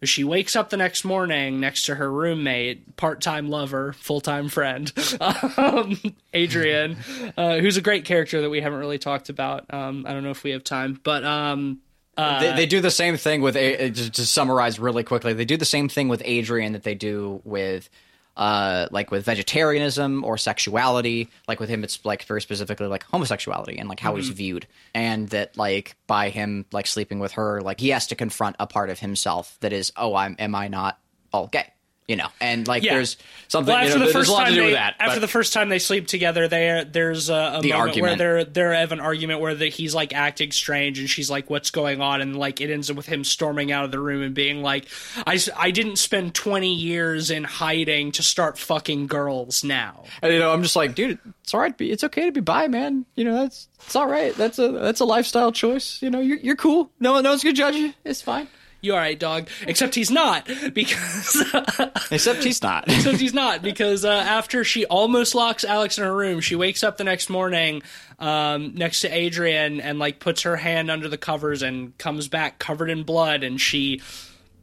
[0.06, 4.92] She wakes up the next morning next to her roommate, part-time lover, full-time friend,
[5.58, 5.98] um,
[6.34, 6.98] Adrian,
[7.38, 9.74] uh, who's a great character that we haven't really talked about.
[9.74, 11.80] Um, I don't know if we have time, but um,
[12.18, 15.34] they, they do the same thing with A- uh, just to summarize really quickly.
[15.34, 17.90] They do the same thing with Adrian that they do with
[18.36, 21.30] uh like with vegetarianism or sexuality.
[21.48, 25.30] Like with him, it's like very specifically like homosexuality and like how he's viewed, and
[25.30, 28.90] that like by him like sleeping with her, like he has to confront a part
[28.90, 31.00] of himself that is, oh, I'm am I not
[31.32, 31.73] all gay?
[32.06, 32.96] You know, and like Yeah.
[32.96, 33.16] there's
[33.48, 33.74] something.
[33.74, 34.96] Well, you after know, the there's first a lot time to do they, with that.
[35.00, 38.44] after the first time they sleep together, there there's a, a The moment where they're
[38.74, 42.02] they have an argument where the, he's like acting strange, and she's like, "What's going
[42.02, 44.62] on?" And like it ends up with him storming out of the room and being
[44.62, 44.88] like,
[45.26, 50.40] "I I didn't spend twenty years in hiding to start fucking girls now." And, you
[50.40, 51.78] know, I'm just like, dude, it's all right.
[51.78, 53.06] be- It's okay to be bi, man.
[53.16, 54.36] You know, that's it's all right.
[54.36, 56.02] That's a that's a lifestyle choice.
[56.02, 56.92] You know, you're you're cool.
[57.00, 57.94] No one, no one's gonna judge you.
[58.04, 58.50] It's fine.
[58.84, 59.48] You all right, dog?
[59.66, 61.42] Except he's not because
[62.12, 62.84] Except he's not.
[62.90, 66.84] Except he's not because uh, after she almost locks Alex in her room, she wakes
[66.84, 67.82] up the next morning
[68.20, 72.60] um, next to Adrian and like puts her hand under the covers and comes back
[72.60, 74.02] covered in blood, and she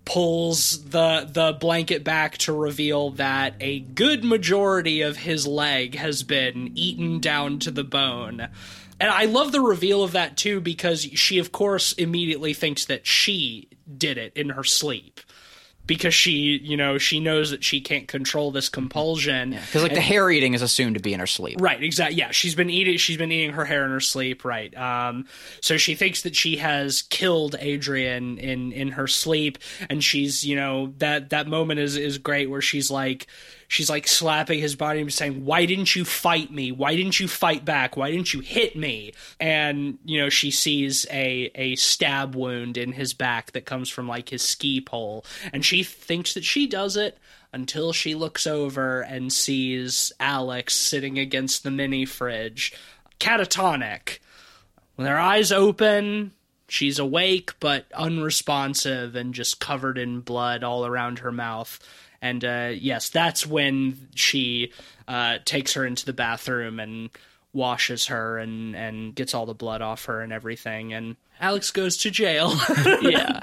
[0.05, 6.23] pulls the the blanket back to reveal that a good majority of his leg has
[6.23, 8.49] been eaten down to the bone.
[9.01, 13.07] And I love the reveal of that too because she of course immediately thinks that
[13.07, 15.21] she did it in her sleep
[15.91, 19.51] because she, you know, she knows that she can't control this compulsion.
[19.51, 21.61] Because like the hair eating is assumed to be in her sleep.
[21.61, 22.17] Right, exactly.
[22.17, 22.97] Yeah, she's been eating.
[22.97, 24.45] She's been eating her hair in her sleep.
[24.45, 24.73] Right.
[24.77, 25.27] Um.
[25.61, 30.55] So she thinks that she has killed Adrian in in her sleep, and she's you
[30.55, 33.27] know that that moment is is great where she's like
[33.71, 36.73] she's like slapping his body and saying, "Why didn't you fight me?
[36.73, 37.97] Why didn't you fight back?
[37.97, 42.93] Why didn't you hit me?" And you know she sees a a stab wound in
[42.93, 46.97] his back that comes from like his ski pole, and she thinks that she does
[46.97, 47.17] it
[47.53, 52.73] until she looks over and sees Alex sitting against the mini fridge,
[53.21, 54.19] catatonic.
[54.97, 56.33] With her eyes open,
[56.69, 61.79] she's awake but unresponsive and just covered in blood all around her mouth.
[62.23, 64.73] And uh, yes, that's when she
[65.09, 67.11] uh, takes her into the bathroom and
[67.53, 70.93] washes her and, and gets all the blood off her and everything.
[70.93, 72.53] And Alex goes to jail.
[73.01, 73.41] yeah.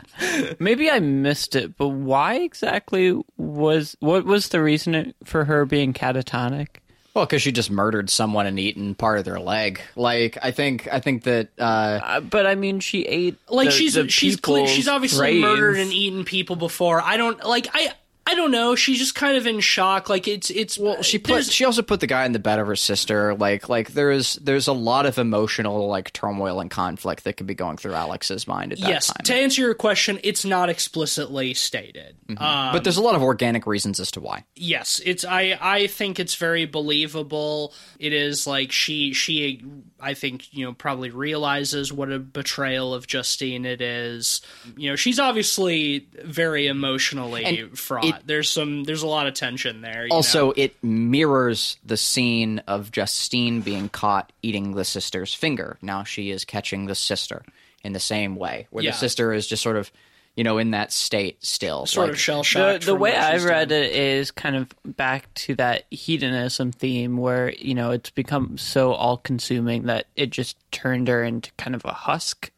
[0.60, 5.94] Maybe I missed it, but why exactly was what was the reason for her being
[5.94, 6.68] catatonic?
[7.16, 9.82] Well, because she just murdered someone and eaten part of their leg.
[9.96, 11.64] Like I think I think that uh,
[12.04, 15.42] Uh, but I mean, she ate like the- she's the she's cle- she's obviously graves.
[15.42, 17.02] murdered and eaten people before.
[17.02, 17.92] I don't like I
[18.28, 18.76] I don't know.
[18.76, 20.10] She's just kind of in shock.
[20.10, 22.68] Like it's it's well, she put she also put the guy in the bed of
[22.68, 23.34] her sister.
[23.34, 27.56] Like like there's there's a lot of emotional like turmoil and conflict that could be
[27.56, 29.08] going through Alex's mind at that yes.
[29.08, 29.24] time.
[29.24, 32.18] To answer your question, it's not explicitly stated.
[32.30, 34.44] Um, but there's a lot of organic reasons as to why.
[34.56, 39.64] yes it's i i think it's very believable it is like she she
[40.00, 44.42] i think you know probably realizes what a betrayal of justine it is
[44.76, 49.34] you know she's obviously very emotionally And fraught it- there's some there's a lot of
[49.34, 50.54] tension there you Also, know?
[50.58, 55.78] it mirrors the scene of Justine being caught eating the sister's finger.
[55.82, 57.44] Now she is catching the sister
[57.84, 58.92] in the same way, where Yeah.
[58.92, 59.92] the sister is just sort of,
[60.36, 61.86] you know, in that state still.
[61.86, 65.34] sort Like, of shell the, shocked the way I've read it is kind of back
[65.36, 70.58] to that hedonism theme where, you know, it's become so all consuming that it just
[70.72, 72.52] turned her into kind of a husk.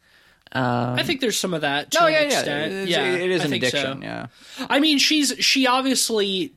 [0.51, 2.73] Um, i think there's some of that to No, an yeah, yeah, extent.
[2.73, 3.69] It's- yeah it is an think so.
[3.77, 4.01] addiction.
[4.01, 4.27] Yeah,
[4.69, 6.53] I mean, she's she obviously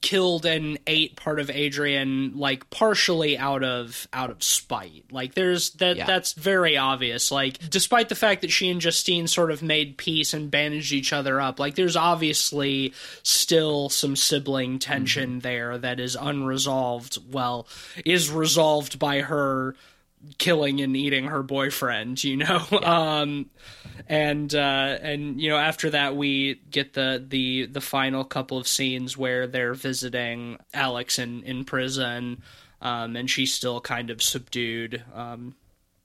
[0.00, 5.04] killed and ate part of Adrian like partially out of out of spite.
[5.12, 6.06] Like there's that Yeah.
[6.06, 7.30] that's very obvious.
[7.30, 11.12] Like despite the fact that she and Justine sort of made peace and bandaged each
[11.12, 15.38] other up, like there's obviously still some sibling tension mm-hmm.
[15.38, 17.18] there that is unresolved.
[17.32, 17.68] Well,
[18.04, 19.76] is resolved by her
[20.38, 22.64] killing and eating her boyfriend, you know.
[22.82, 23.50] Um
[24.08, 28.66] and uh and you know after that we get the the the final couple of
[28.66, 32.42] scenes where they're visiting Alex in in prison
[32.80, 35.54] um and she's still kind of subdued um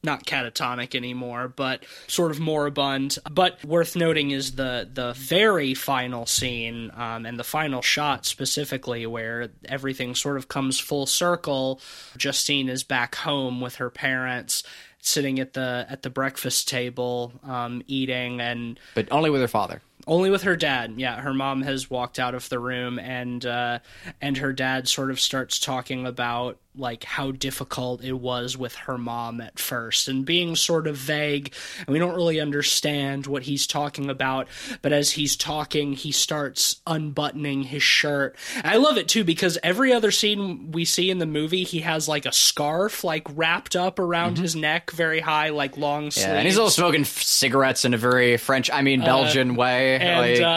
[0.07, 3.19] not catatonic anymore, but sort of moribund.
[3.29, 9.05] But worth noting is the the very final scene um, and the final shot specifically,
[9.05, 11.79] where everything sort of comes full circle.
[12.17, 14.63] Justine is back home with her parents,
[15.01, 19.81] sitting at the at the breakfast table, um, eating, and but only with her father.
[20.07, 20.93] only with her dad.
[20.97, 23.79] Yeah, her mom has walked out of the room, and uh,
[24.21, 28.97] and her dad sort of starts talking about like how difficult it was with her
[28.97, 33.67] mom at first, and being sort of vague, and we don't really understand what he's
[33.67, 34.47] talking about.
[34.81, 38.35] But as he's talking, he starts unbuttoning his shirt.
[38.55, 41.79] And I love it too because every other scene we see in the movie, he
[41.79, 46.27] has like a scarf like wrapped up around his neck, very high, like long sleeves.
[46.27, 49.97] Yeah, and he's also smoking f- cigarettes in a very French, I mean Belgian way.
[49.99, 50.47] and like, uh, uh,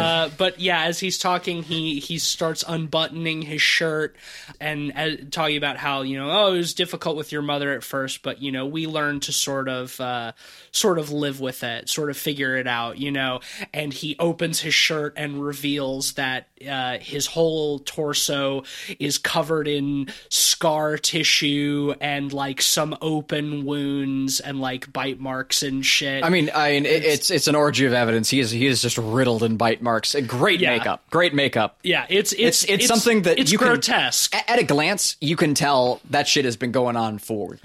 [0.00, 4.16] uh, but yeah, as he's talking, he he starts unbuttoning his shirt
[4.60, 7.82] and uh, talking about how you know oh it was difficult with your mother at
[7.82, 10.32] first, but you know we learned to sort of uh,
[10.72, 13.40] sort of live with it, sort of figure it out, you know.
[13.72, 18.64] And he opens his shirt and reveals that uh, his whole torso
[18.98, 25.84] is covered in scar tissue and like some open wounds and like bite marks and
[25.84, 26.24] shit.
[26.24, 28.28] I mean, I mean, it, it's it's an orgy of evidence.
[28.30, 30.14] He is he is just riddled in bite marks.
[30.26, 30.76] Great Yeah.
[30.76, 31.78] makeup, great makeup.
[31.82, 34.32] yeah, it's it's It's, it's something that it's you grotesque.
[34.32, 37.58] Can, at a glance, you can tell that shit has been going on for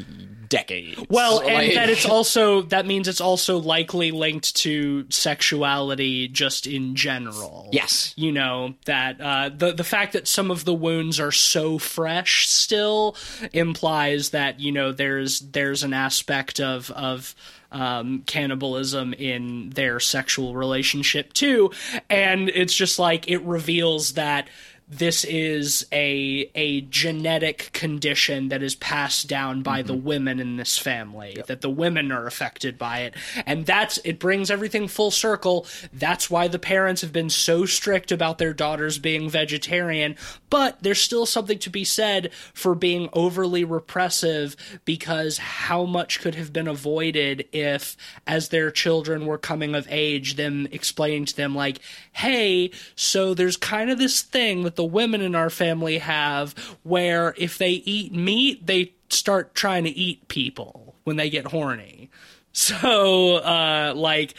[0.49, 1.01] decades.
[1.09, 6.95] Well, and that it's also that means it's also likely linked to sexuality just in
[6.95, 7.69] general.
[7.71, 8.13] Yes.
[8.17, 12.49] you know that uh, the the fact that some of the wounds are so fresh
[12.49, 13.15] still
[13.53, 17.33] implies that you know there's there's an aspect of of
[17.71, 21.71] um, cannibalism in their sexual relationship too,
[22.09, 24.49] and it's just like it reveals that
[24.87, 30.07] this is a a genetic condition that is passed down by the mm-hmm.
[30.07, 33.15] women in this family that the women are affected by it.
[33.45, 35.65] And that's it brings everything full circle.
[35.91, 40.15] That's why the parents have been so strict about their daughters being vegetarian.
[40.49, 44.55] But there's still something to be said for being overly repressive
[44.85, 50.35] because how much could have been avoided if as their children were coming of age
[50.35, 51.79] them explaining to them like
[52.13, 56.53] hey so there's kind of this thing that the women in our family have
[56.83, 62.09] where if they eat meat they start trying to eat people when they get horny.
[62.57, 64.33] So uh like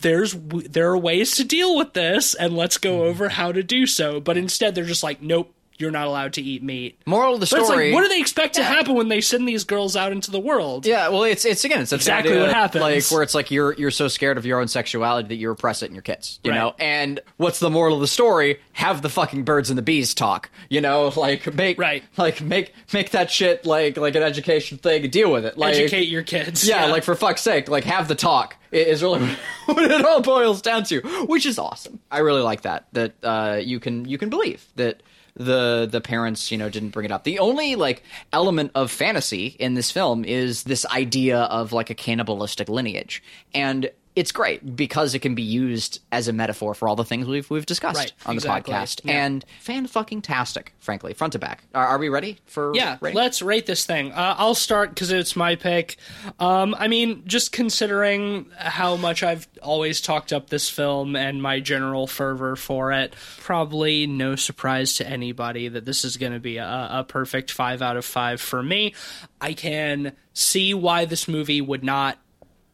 [0.00, 3.86] there's there are ways to deal with this and let's go over how to do
[3.86, 4.20] so.
[4.20, 7.46] But instead they're just like nope you're not allowed to eat meat moral of the
[7.50, 7.86] but it's story.
[7.88, 10.40] like, what do they expect to happen when they send these girls out into the
[10.40, 10.86] world?
[10.86, 12.80] Yeah, well, it's it's again, it's Exactly idea, what happens.
[12.82, 15.82] Like where it's like you're you're so scared of your own sexuality that you repress
[15.82, 16.56] it in your kids, you Right.
[16.56, 16.74] know.
[16.78, 18.60] And what's the moral of the story?
[18.74, 21.12] Have the fucking birds and the bees talk, you know.
[21.16, 22.02] Like make Right.
[22.16, 25.10] like make make that shit like like an education thing.
[25.10, 25.58] Deal with it.
[25.58, 26.66] Like Educate your kids.
[26.66, 29.26] Yeah, like for fuck's sake, like have the talk i- is really
[29.66, 31.98] what it all boils down to, which is awesome.
[32.10, 35.02] I really like that that uh, you can you can believe that
[35.34, 37.24] the the parents you know didn't bring it up.
[37.24, 38.02] The only like
[38.32, 43.22] element of fantasy in this film is this idea of like a cannibalistic lineage,
[43.54, 47.26] and it's great because it can be used as a metaphor for all the things
[47.26, 48.72] we've we've discussed Right, on exactly.
[48.72, 49.24] the podcast, Yeah.
[49.24, 51.64] and fan fucking tastic, frankly, front to back.
[51.74, 53.16] Are, are we ready for Yeah, rating?
[53.16, 54.12] let's rate this thing.
[54.12, 55.96] Uh, I'll start because it's my pick.
[56.38, 61.60] Um, I mean, just considering how much I've always talked up this film and my
[61.60, 66.58] general fervor for it, probably no surprise to anybody that this is going to be
[66.58, 68.94] a, a perfect five out of five for me.
[69.40, 72.18] I can see why this movie would not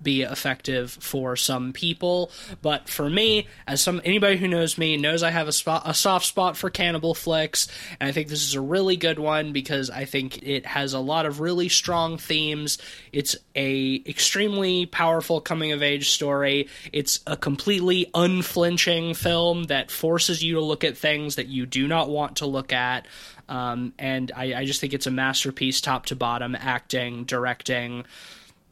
[0.02, 2.30] be effective for some people,
[2.62, 5.94] but for me, as some anybody who knows me knows I have a spot a
[5.94, 7.68] soft spot for cannibal flicks,
[7.98, 11.00] and I think this is a really good one because I think it has a
[11.00, 12.78] lot of really strong themes.
[13.12, 16.68] It's a extremely powerful coming of age story.
[16.92, 21.88] It's a completely unflinching film that forces you to look at things that you do
[21.88, 23.06] not want to look at.
[23.48, 28.04] Um, and I, I just think it's a masterpiece, top to bottom, acting, directing,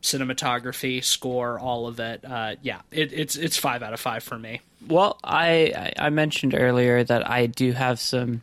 [0.07, 2.25] cinematography, score, all of it.
[2.25, 4.61] Uh, yeah, it, it's it's five out of five for me.
[4.89, 8.43] Well, I I I mentioned earlier that I do have some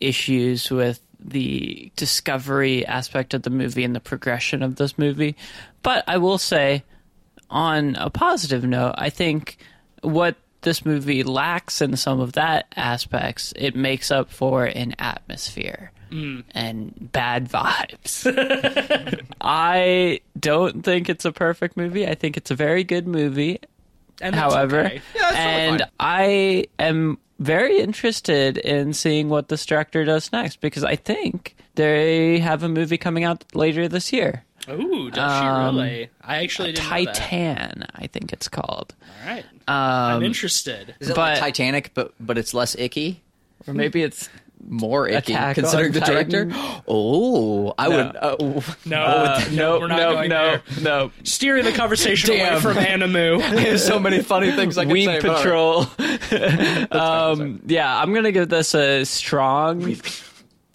[0.00, 5.36] issues with the discovery aspect of the movie and the progression of this movie,
[5.82, 6.84] but I will say,
[7.50, 9.58] on a positive note, I think
[10.02, 15.92] what this movie lacks in some of that aspects, it makes up for in atmosphere
[16.10, 16.44] mm.
[16.52, 18.26] and bad vibes.
[19.40, 22.06] I don't think it's a perfect movie.
[22.06, 23.60] I think it's a very good movie.
[24.20, 25.02] And However, okay.
[25.14, 25.90] totally and fine.
[26.00, 32.40] I am very interested in seeing what this director does next because I think they
[32.40, 34.44] have a movie coming out later this year.
[34.70, 36.10] Ooh, does she really?
[36.22, 37.14] I actually didn't know that.
[37.14, 38.94] Titan, I think it's called.
[39.22, 40.94] All right, Um, I'm interested.
[41.00, 43.22] Is it but- like Titanic, but but it's less icky?
[43.66, 44.28] Or maybe it's
[44.68, 46.50] More icky, Attack considering on the director.
[46.90, 48.16] Oh, I would.
[48.20, 48.64] Oh.
[48.84, 50.62] No, uh, no, we're not no, going no, there.
[50.82, 51.10] no.
[51.22, 53.38] Steering the conversation away from Animu.
[53.50, 55.20] There's so many funny things I can Weed say.
[55.20, 55.88] but all right.
[56.20, 57.00] Patrol.
[57.00, 59.80] um, yeah, I'm gonna give this a strong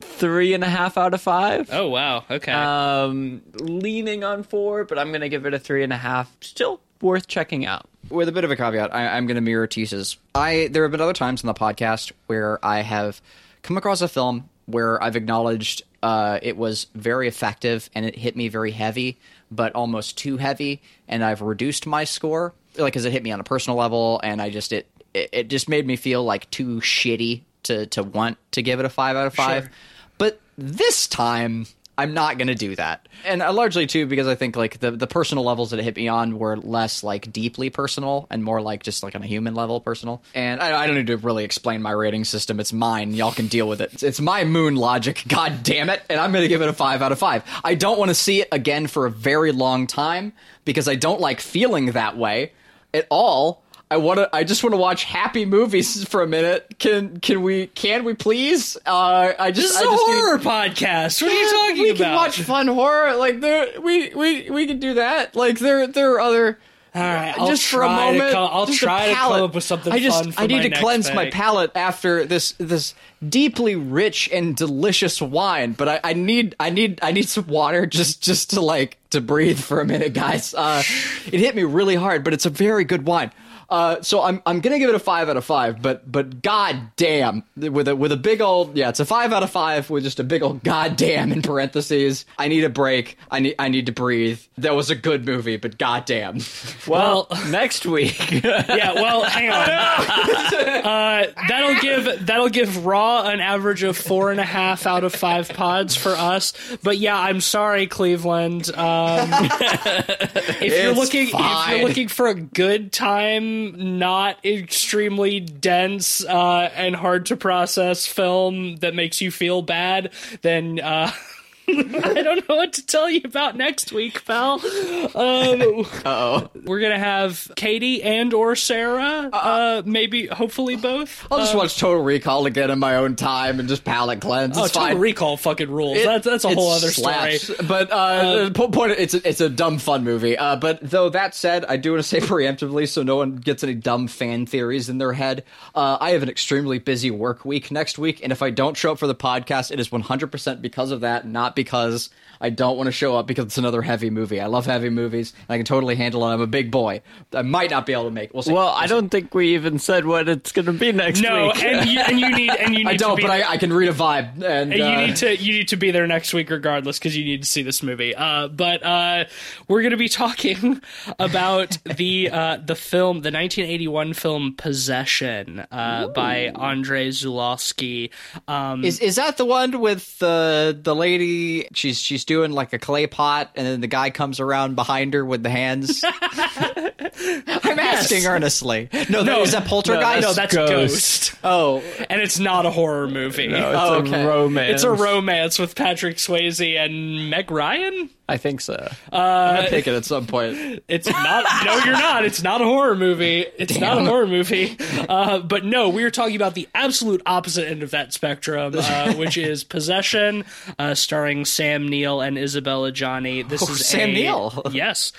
[0.03, 1.69] three and a half out of five.
[1.71, 2.51] Oh wow, okay.
[2.51, 6.35] Um, leaning on four, but I'm gonna give it a three and a half.
[6.41, 7.87] Still worth checking out.
[8.09, 10.17] with a bit of a caveat, I, I'm going to mirror Tease's.
[10.35, 13.21] I there have been other times in the podcast where I have
[13.61, 18.35] come across a film where I've acknowledged uh, it was very effective and it hit
[18.37, 19.17] me very heavy,
[19.51, 23.39] but almost too heavy, and I've reduced my score, like because it hit me on
[23.39, 26.79] a personal level, and I just it it, it just made me feel like too
[26.79, 29.63] shitty to to want to give it a five out of five.
[29.63, 29.71] Sure.
[30.17, 31.65] But this time,
[31.97, 33.07] I'm not going to do that.
[33.23, 35.95] And uh, largely, too, because I think like the, the personal levels that it hit
[35.95, 39.53] me on were less like deeply personal and more like just like on a human
[39.53, 40.23] level personal.
[40.33, 42.59] And I, I don't need to really explain my rating system.
[42.59, 43.13] It's mine.
[43.13, 43.93] Y'all can deal with it.
[43.93, 45.23] It's, it's my moon logic.
[45.27, 46.01] God damn it.
[46.09, 47.43] And I'm going to give it a five out of five.
[47.63, 50.33] I don't want to see it again for a very long time
[50.65, 52.53] because I don't like feeling that way
[52.93, 53.63] at all.
[53.91, 54.29] I want to.
[54.35, 56.75] I just want to watch happy movies for a minute.
[56.79, 57.67] Can can we?
[57.67, 58.75] Can we please?
[58.85, 59.67] Uh, I just.
[59.67, 61.21] this is I a just need- horror podcast.
[61.21, 61.99] What are you talking we about?
[61.99, 63.15] We can watch fun horror.
[63.15, 65.35] Like there, we we we can do that.
[65.35, 66.59] Like there there are other.
[66.95, 69.91] All right, I'll just for a moment, come- I'll try to come up with something
[69.91, 72.93] I just I need to cleanse my palate after this this
[73.27, 75.71] deeply rich and delicious wine.
[75.73, 79.21] But I, I need I need I need some water just just to like to
[79.21, 80.53] breathe for a minute, guys.
[80.53, 80.83] Uh,
[81.31, 83.31] it hit me really hard, but it's a very good wine.
[83.73, 86.91] Uh, so I'm I'm gonna give it a five out of five, but but god
[86.95, 90.03] damn with a with a big old yeah, it's a five out of five with
[90.03, 92.25] just a big old goddamn in parentheses.
[92.37, 93.17] I need a break.
[93.31, 94.39] I need I need to breathe.
[94.59, 96.37] That was a good movie, but goddamn.
[96.85, 98.43] Well, next week.
[98.43, 100.83] yeah, well, hang on.
[100.83, 105.15] Uh, that'll give that'll give Raw an average of four and a half out of
[105.15, 106.53] five pods for us.
[106.83, 108.69] But yeah, I'm sorry, Cleveland.
[108.75, 116.23] Um, if you're It's looking if you're looking for a good time, not extremely dense
[116.25, 120.11] uh, and hard to process film that makes you feel bad,
[120.41, 120.79] then.
[120.79, 121.11] Uh,
[121.67, 124.55] I don't know what to tell you about next week, pal.
[124.55, 126.49] Um, oh.
[126.65, 129.29] we're gonna have Katie and or Sarah.
[129.31, 131.25] Uh, maybe, hopefully both.
[131.31, 134.57] I'll just watch Total Recall again in my own time and just palate cleanse.
[134.57, 134.97] Oh, it's Total.
[134.97, 135.97] Recall fucking rules.
[135.97, 137.43] It- that's that's a whole other slaps.
[137.43, 137.59] story.
[137.67, 140.37] But uh, po- point, it's a, it's a dumb fun movie.
[140.37, 143.63] Uh, but though that said, I do want to say preemptively, so no one gets
[143.63, 145.43] any dumb fan theories in their head.
[145.73, 148.91] Uh, I have an extremely busy work week next week, and if I don't show
[148.91, 152.09] up for the podcast, it is 100% because of that, not because
[152.43, 154.39] I don't want to show up because it's another heavy movie.
[154.41, 155.33] I love heavy movies.
[155.49, 156.33] I can totally handle it.
[156.33, 157.01] I'm a big boy.
[157.33, 158.29] I might not be able to make.
[158.29, 158.33] it.
[158.33, 158.51] We'll see.
[158.53, 161.63] Well, I don't think we even said what it's going to be next No, week.
[161.63, 163.71] and you, and you need and you need I don't, be but I, I can
[163.71, 164.35] read a vibe.
[164.43, 167.15] And, And uh, you need to you need to be there next week regardless because
[167.15, 168.13] you need to see this movie.
[168.13, 169.23] Uh, but uh,
[169.69, 170.81] we're going to be talking
[171.19, 178.09] about the uh, the film, the 1981 film Possession uh, by Andre Zulawski.
[178.49, 181.67] Um, Is is that the one with the the lady?
[181.73, 185.23] She's she's doing like a clay pot, and then the guy comes around behind her
[185.25, 186.03] with the hands.
[186.13, 188.89] I'm asking earnestly.
[189.09, 190.21] No, No, is that Poltergeist?
[190.21, 191.35] no, that's Ghost.
[191.43, 191.79] oh,
[192.09, 193.47] and it's not a horror movie.
[193.47, 194.25] No, it's Oh, a okay.
[194.25, 194.73] romance.
[194.75, 198.09] It's a romance with Patrick Swayze and Meg Ryan.
[198.29, 198.89] I think so.
[199.11, 200.83] I'm thinking at some point.
[200.87, 201.45] It's not.
[201.65, 202.23] no, you're not.
[202.25, 203.45] It's not a horror movie.
[203.57, 204.77] It's not a horror movie.
[205.09, 209.13] Uh, but no, we are talking about the absolute opposite end of that spectrum, uh,
[209.17, 210.45] which is Possession,
[210.79, 213.47] uh, starring Sam Neill and Isabelle Adjani.
[213.47, 214.61] This Oh, is Sam a- Neill.
[214.71, 215.11] Yes.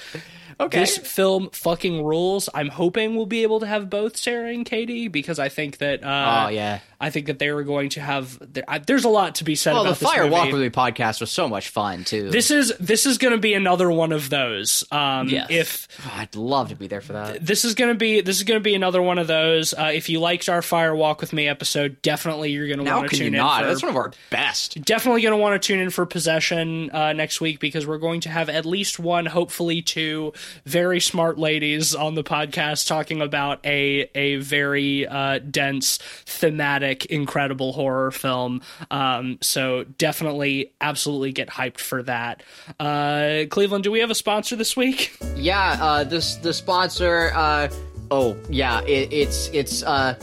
[0.60, 0.80] Okay.
[0.80, 2.48] This film fucking rules.
[2.54, 6.02] I'm hoping we'll be able to have both Sarah and Katie because I think that.
[6.04, 6.80] Uh, Oh, yeah.
[7.00, 8.38] I think that they were going to have.
[8.86, 10.26] There's a lot to be said Well, about the this Fire.
[10.26, 12.30] Walk with Me podcast was so much fun too.
[12.30, 14.84] This is this is going to be another one of those.
[14.90, 15.48] Um, Yes.
[15.50, 17.44] If Oh, I'd love to be there for that.
[17.44, 19.74] this is going to be this is going to be another one of those.
[19.74, 23.10] Uh, if you liked our Fire Walk with Me episode, definitely you're going to want
[23.10, 23.32] to tune in.
[23.34, 23.62] not?
[23.62, 24.80] for- That's one of our best.
[24.82, 28.20] definitely going to want to tune in for Possession uh, next week because we're going
[28.20, 30.32] to have at least one, hopefully two,
[30.64, 37.72] very smart ladies on the podcast talking about a a very uh, dense, thematic, incredible
[37.72, 38.62] horror film.
[38.90, 42.42] Um, so definitely, absolutely get hyped for that.
[42.80, 45.16] Uh, Cleveland, do we have a sponsor this week?
[45.36, 47.32] Yeah, uh, this the sponsor.
[47.34, 47.68] Uh,
[48.10, 50.18] oh, yeah, it, it's it's uh,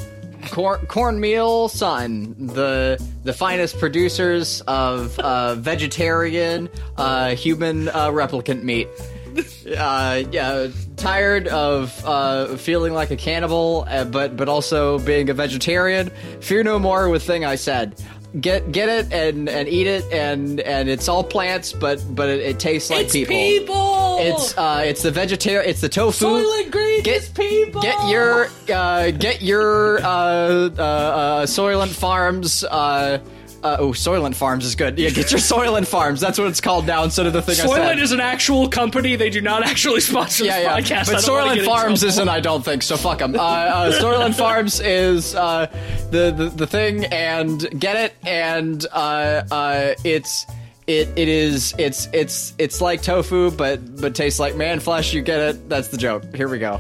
[0.50, 8.88] corn cornmeal sun, the the finest producers of uh, vegetarian uh, human uh, replicant meat.
[9.72, 10.68] Uh, yeah,
[10.98, 16.10] tired of uh, feeling like a cannibal, uh, but but also being a vegetarian.
[16.42, 17.96] Fear no more with thing I said.
[18.40, 22.40] Get get it and and eat it and and it's all plants, but but it,
[22.42, 24.18] it tastes like people.
[24.20, 25.70] It's uh, it's the vegetarian.
[25.70, 26.26] It's the tofu.
[26.26, 27.82] Soylent Green Get is people.
[27.82, 32.64] Get your uh, get your uh, uh, uh, Soylent Farms.
[32.64, 33.20] Uh,
[33.64, 34.98] uh, oh, Soylent Farms is good.
[34.98, 36.20] Yeah, get your Soylent Farms.
[36.20, 37.70] That's what it's called now instead of the thing I said.
[37.70, 39.16] Soylent is an actual company.
[39.16, 41.02] They do not actually sponsor yeah, this yeah.
[41.02, 41.12] podcast.
[41.12, 42.84] But Soylent Farms isn't, I don't think.
[42.84, 43.36] So fuck them.
[43.36, 45.68] Uh, uh, Soylent Farms is uh,
[46.12, 50.46] the, the the thing, and get it, and uh, uh, it's.
[50.88, 55.22] It, it is it's it's it's like tofu but but tastes like man flesh you
[55.22, 56.80] get it that's the joke here we go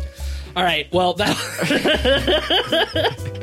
[0.56, 0.92] All right.
[0.92, 1.38] Well, that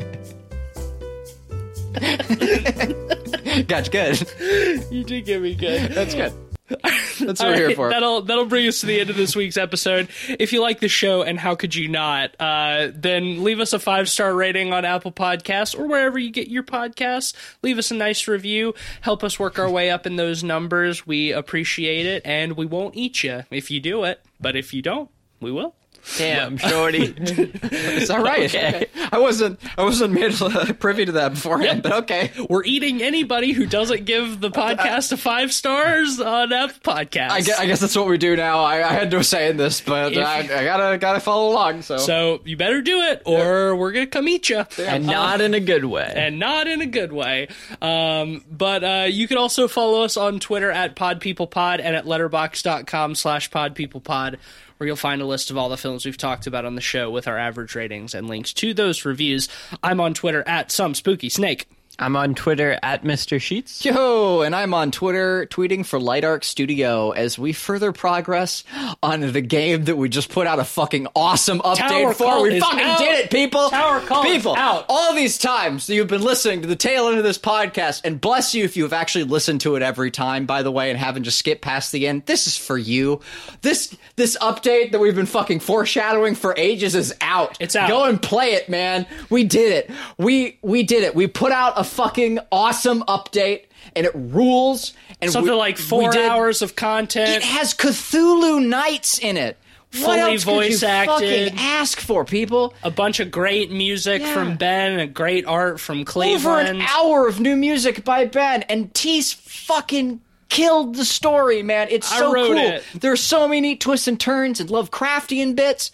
[3.67, 5.91] gotcha good you did get me good.
[5.91, 6.33] that's good
[6.69, 9.15] that's what All we're here right, for That'll that'll bring us to the end of
[9.15, 10.07] this week's episode.
[10.27, 13.79] If you like the show, and how could you not, uh, then leave us a
[13.79, 17.33] five star rating on Apple Podcasts or wherever you get your podcasts.
[17.63, 18.75] Leave us a nice review.
[19.01, 21.07] Help us work our way up in those numbers.
[21.07, 24.21] We appreciate it, and we won't eat you if you do it.
[24.39, 25.73] But if you don't, we will.
[26.17, 27.15] Damn, shorty.
[27.71, 28.45] It's all right.
[28.53, 28.85] Okay.
[29.11, 29.59] I wasn't.
[29.77, 32.31] I wasn't made uh, privy to that beforehand, but okay.
[32.49, 37.29] We're eating anybody who doesn't give the podcast a five stars on F podcast.
[37.31, 38.63] I guess, I guess that's what we do now.
[38.63, 41.81] I, I had no say in this, but If- I, I gotta gotta follow along.
[41.81, 44.65] So, so you better do it, or we're gonna come eat you.
[44.79, 46.11] and not in a good way.
[46.15, 47.47] and not in a good way.
[47.81, 53.15] Um, but uh, you can also follow us on Twitter at PodPeoplePod and at letterboxd.com
[53.15, 54.37] slash PodPeoplePod,
[54.79, 57.11] where you'll find a list of all the films we've talked about on the show
[57.11, 59.49] with our average ratings and links to those reviews.
[59.83, 61.67] I'm on Twitter at some spooky snake.
[62.01, 63.41] I'm on Twitter at Mr.
[63.41, 63.83] Sheets.
[63.83, 68.63] Yo, and I'm on Twitter tweeting for Light Arc Studio as we further progress
[69.03, 72.41] on the game that we just put out a fucking awesome update Tower for.
[72.41, 72.99] We fucking out.
[72.99, 73.69] did it, people.
[73.69, 74.55] Tower Call people.
[74.55, 74.85] out.
[74.87, 78.21] All these times that you've been listening to the tail end of this podcast, and
[78.21, 80.97] bless you if you have actually listened to it every time, by the way, and
[80.97, 82.25] haven't just skipped past the end.
[82.27, 83.19] This is for you.
[83.61, 87.57] This this update that we've been fucking foreshadowing for ages is out.
[87.59, 87.89] It's out.
[87.89, 89.05] Go and play it, man.
[89.29, 89.91] We did it.
[90.17, 91.13] We we did it.
[91.13, 93.63] We put out a fucking awesome update,
[93.95, 94.93] and it rules.
[95.21, 97.29] And Something we- like four did- hours of content.
[97.29, 99.57] It has Cthulhu Knights in it.
[99.91, 101.47] Fully what else could voice you acted.
[101.49, 102.75] fucking ask for, people?
[102.83, 104.33] a bunch of great music Yeah.
[104.33, 108.93] from Ben and great art from Over an hour of new music by Ben, and
[108.93, 111.87] Tease fucking killed the story, man.
[111.89, 112.57] It's so cool.
[112.57, 112.83] it.
[112.99, 115.89] There's so many twists and turns and Lovecraftian bits.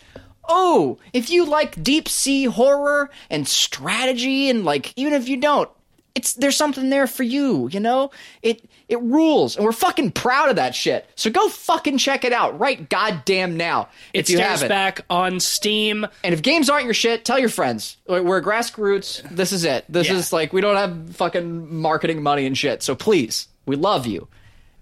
[0.47, 5.69] Oh, if you like deep sea horror and strategy, and like, even if you don't,
[6.15, 8.11] it's there's something there for you, you know?
[8.41, 11.07] It it rules, and we're fucking proud of that shit.
[11.15, 14.69] So go fucking check it out right goddamn now It if you haven't.
[14.69, 16.05] back on Steam.
[16.23, 17.97] And if games aren't your shit, tell your friends.
[18.07, 19.21] We're we're grassroots.
[19.29, 19.85] This is it.
[19.89, 20.15] This Yeah.
[20.15, 22.81] is like we don't have fucking marketing money and shit.
[22.83, 24.27] So please, we love you.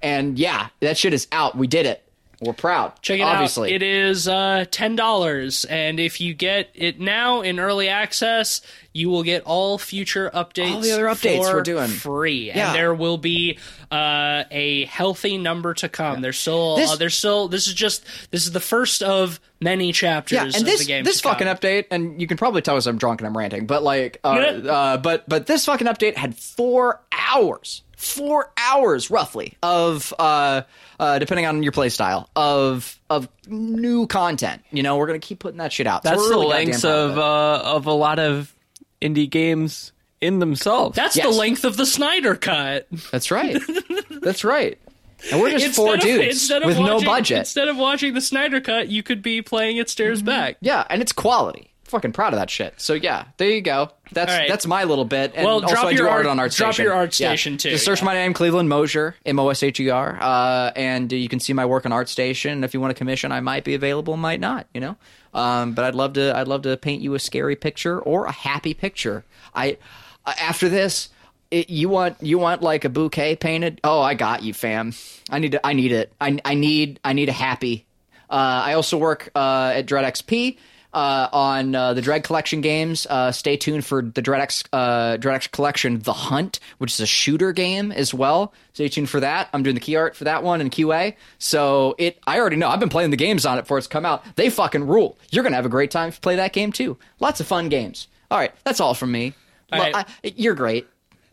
[0.01, 1.57] And yeah, that shit is out.
[1.57, 2.02] We did it.
[2.45, 2.93] We're proud.
[3.01, 3.69] Check it obviously.
[3.71, 3.75] out.
[3.75, 8.61] It is uh, ten dollars, and if you get it now in early access,
[8.93, 10.73] you will get all future updates.
[10.73, 11.87] All the other updates we're doing.
[11.87, 12.67] free, Yeah.
[12.67, 13.57] and there will be
[13.91, 16.21] uh, a healthy number to come.
[16.21, 17.47] There's still, This- uh, there's still.
[17.47, 20.35] This is just this is the first of many chapters.
[20.35, 21.33] yeah, and of this the game this to come.
[21.37, 24.19] fucking update, and you can probably tell us I'm drunk and I'm ranting, but like,
[24.23, 30.61] uh, uh, but but this fucking update had four hours, four hours roughly of uh,
[30.99, 34.61] uh, depending on your play style of of new content.
[34.71, 36.03] You know, we're gonna keep putting that shit out.
[36.03, 38.53] That's we're the really goddamn lengths of uh, of a lot of
[39.01, 40.95] indie games in themselves.
[40.95, 41.25] That's Yes.
[41.25, 42.88] the length of the Snyder cut.
[43.11, 43.57] That's right.
[44.21, 44.77] That's right.
[45.31, 47.39] And we're just four of- dudes instead of with no budget.
[47.39, 50.57] Instead of watching the Snyder cut, you could be playing It Stares Back.
[50.61, 51.72] Yeah, and it's quality.
[51.93, 52.73] Fucking proud of that shit.
[52.81, 53.91] So yeah, there you go.
[54.13, 54.49] That's right.
[54.49, 55.33] that's my little bit.
[55.35, 56.85] And Well, also drop I do your art art- on Art drop Station.
[56.85, 57.29] your Art Yeah.
[57.29, 58.05] Station, too, Just search yeah.
[58.05, 61.53] my name, Cleveland Mosher, M O S H E R, uh, and you can see
[61.53, 62.63] my work on Art Station.
[62.63, 64.65] If you want to commission, I might be available, might not.
[64.73, 64.95] You know,
[65.35, 66.35] um, but I'd love to.
[66.35, 69.23] I'd love to paint you a scary picture or a happy picture.
[69.53, 69.77] I
[70.25, 71.09] uh, after this.
[71.51, 73.79] It, you want you want like a bouquet painted?
[73.83, 74.93] Oh, I got you, fam.
[75.29, 76.11] I need to, I need it.
[76.19, 77.85] I, I need I need a happy
[78.27, 78.33] uh,
[78.65, 80.57] I also work uh, at Dread XP
[80.93, 83.05] uh, on uh, the Dread Collection games.
[83.09, 87.05] Uh, stay tuned for the Dread X, uh, Dread Collection, The Hunt, which is a
[87.05, 88.53] shooter game as well.
[88.73, 89.49] Stay tuned for that.
[89.53, 91.15] I'm doing the key art for that one in QA.
[91.39, 92.69] So it, I already know.
[92.69, 94.23] I've been playing the games on it before it's come out.
[94.35, 95.17] They fucking rule.
[95.31, 96.97] You're gonna have a great time if you play that game too.
[97.19, 98.07] Lots of fun games.
[98.31, 99.33] All right, that's all from me.
[99.71, 100.05] All Well, right.
[100.23, 100.87] I- you're great.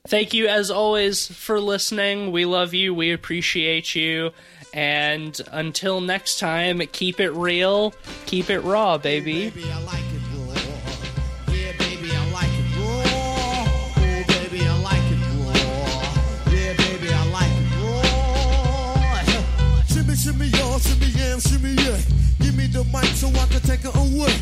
[0.09, 2.33] Thank you, as always, for listening.
[2.33, 2.95] We love you.
[2.95, 4.31] We appreciate you.
[4.73, 7.95] And until next time, keep it real,
[8.27, 9.53] keep it raw, baby.
[21.41, 21.99] Shimmy, yeah.
[22.41, 24.35] Give me the mic so I can take it away.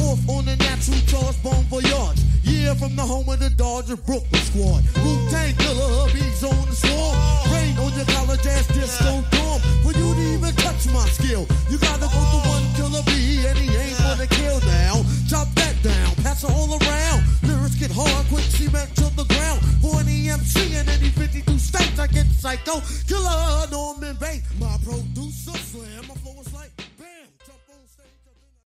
[0.00, 2.20] Off on the natural charge, bon voyage.
[2.42, 4.82] Yeah, from the home of the Dodger Brooklyn squad.
[5.04, 7.16] Wu-Tang killer, hubby's on the swarm.
[7.52, 9.60] Rain on your college ass disco dorm.
[9.82, 13.58] For you to even touch my skill, you gotta go to one killer B, and
[13.58, 15.04] he ain't gonna kill now.
[15.28, 17.24] Chop that down, pass it all around.
[17.42, 19.60] Lyrics get hard, quick cement to the ground.
[19.82, 22.80] For any MC in any 52 states, I get psycho.
[23.06, 25.48] Killer Norman Bates, my producer.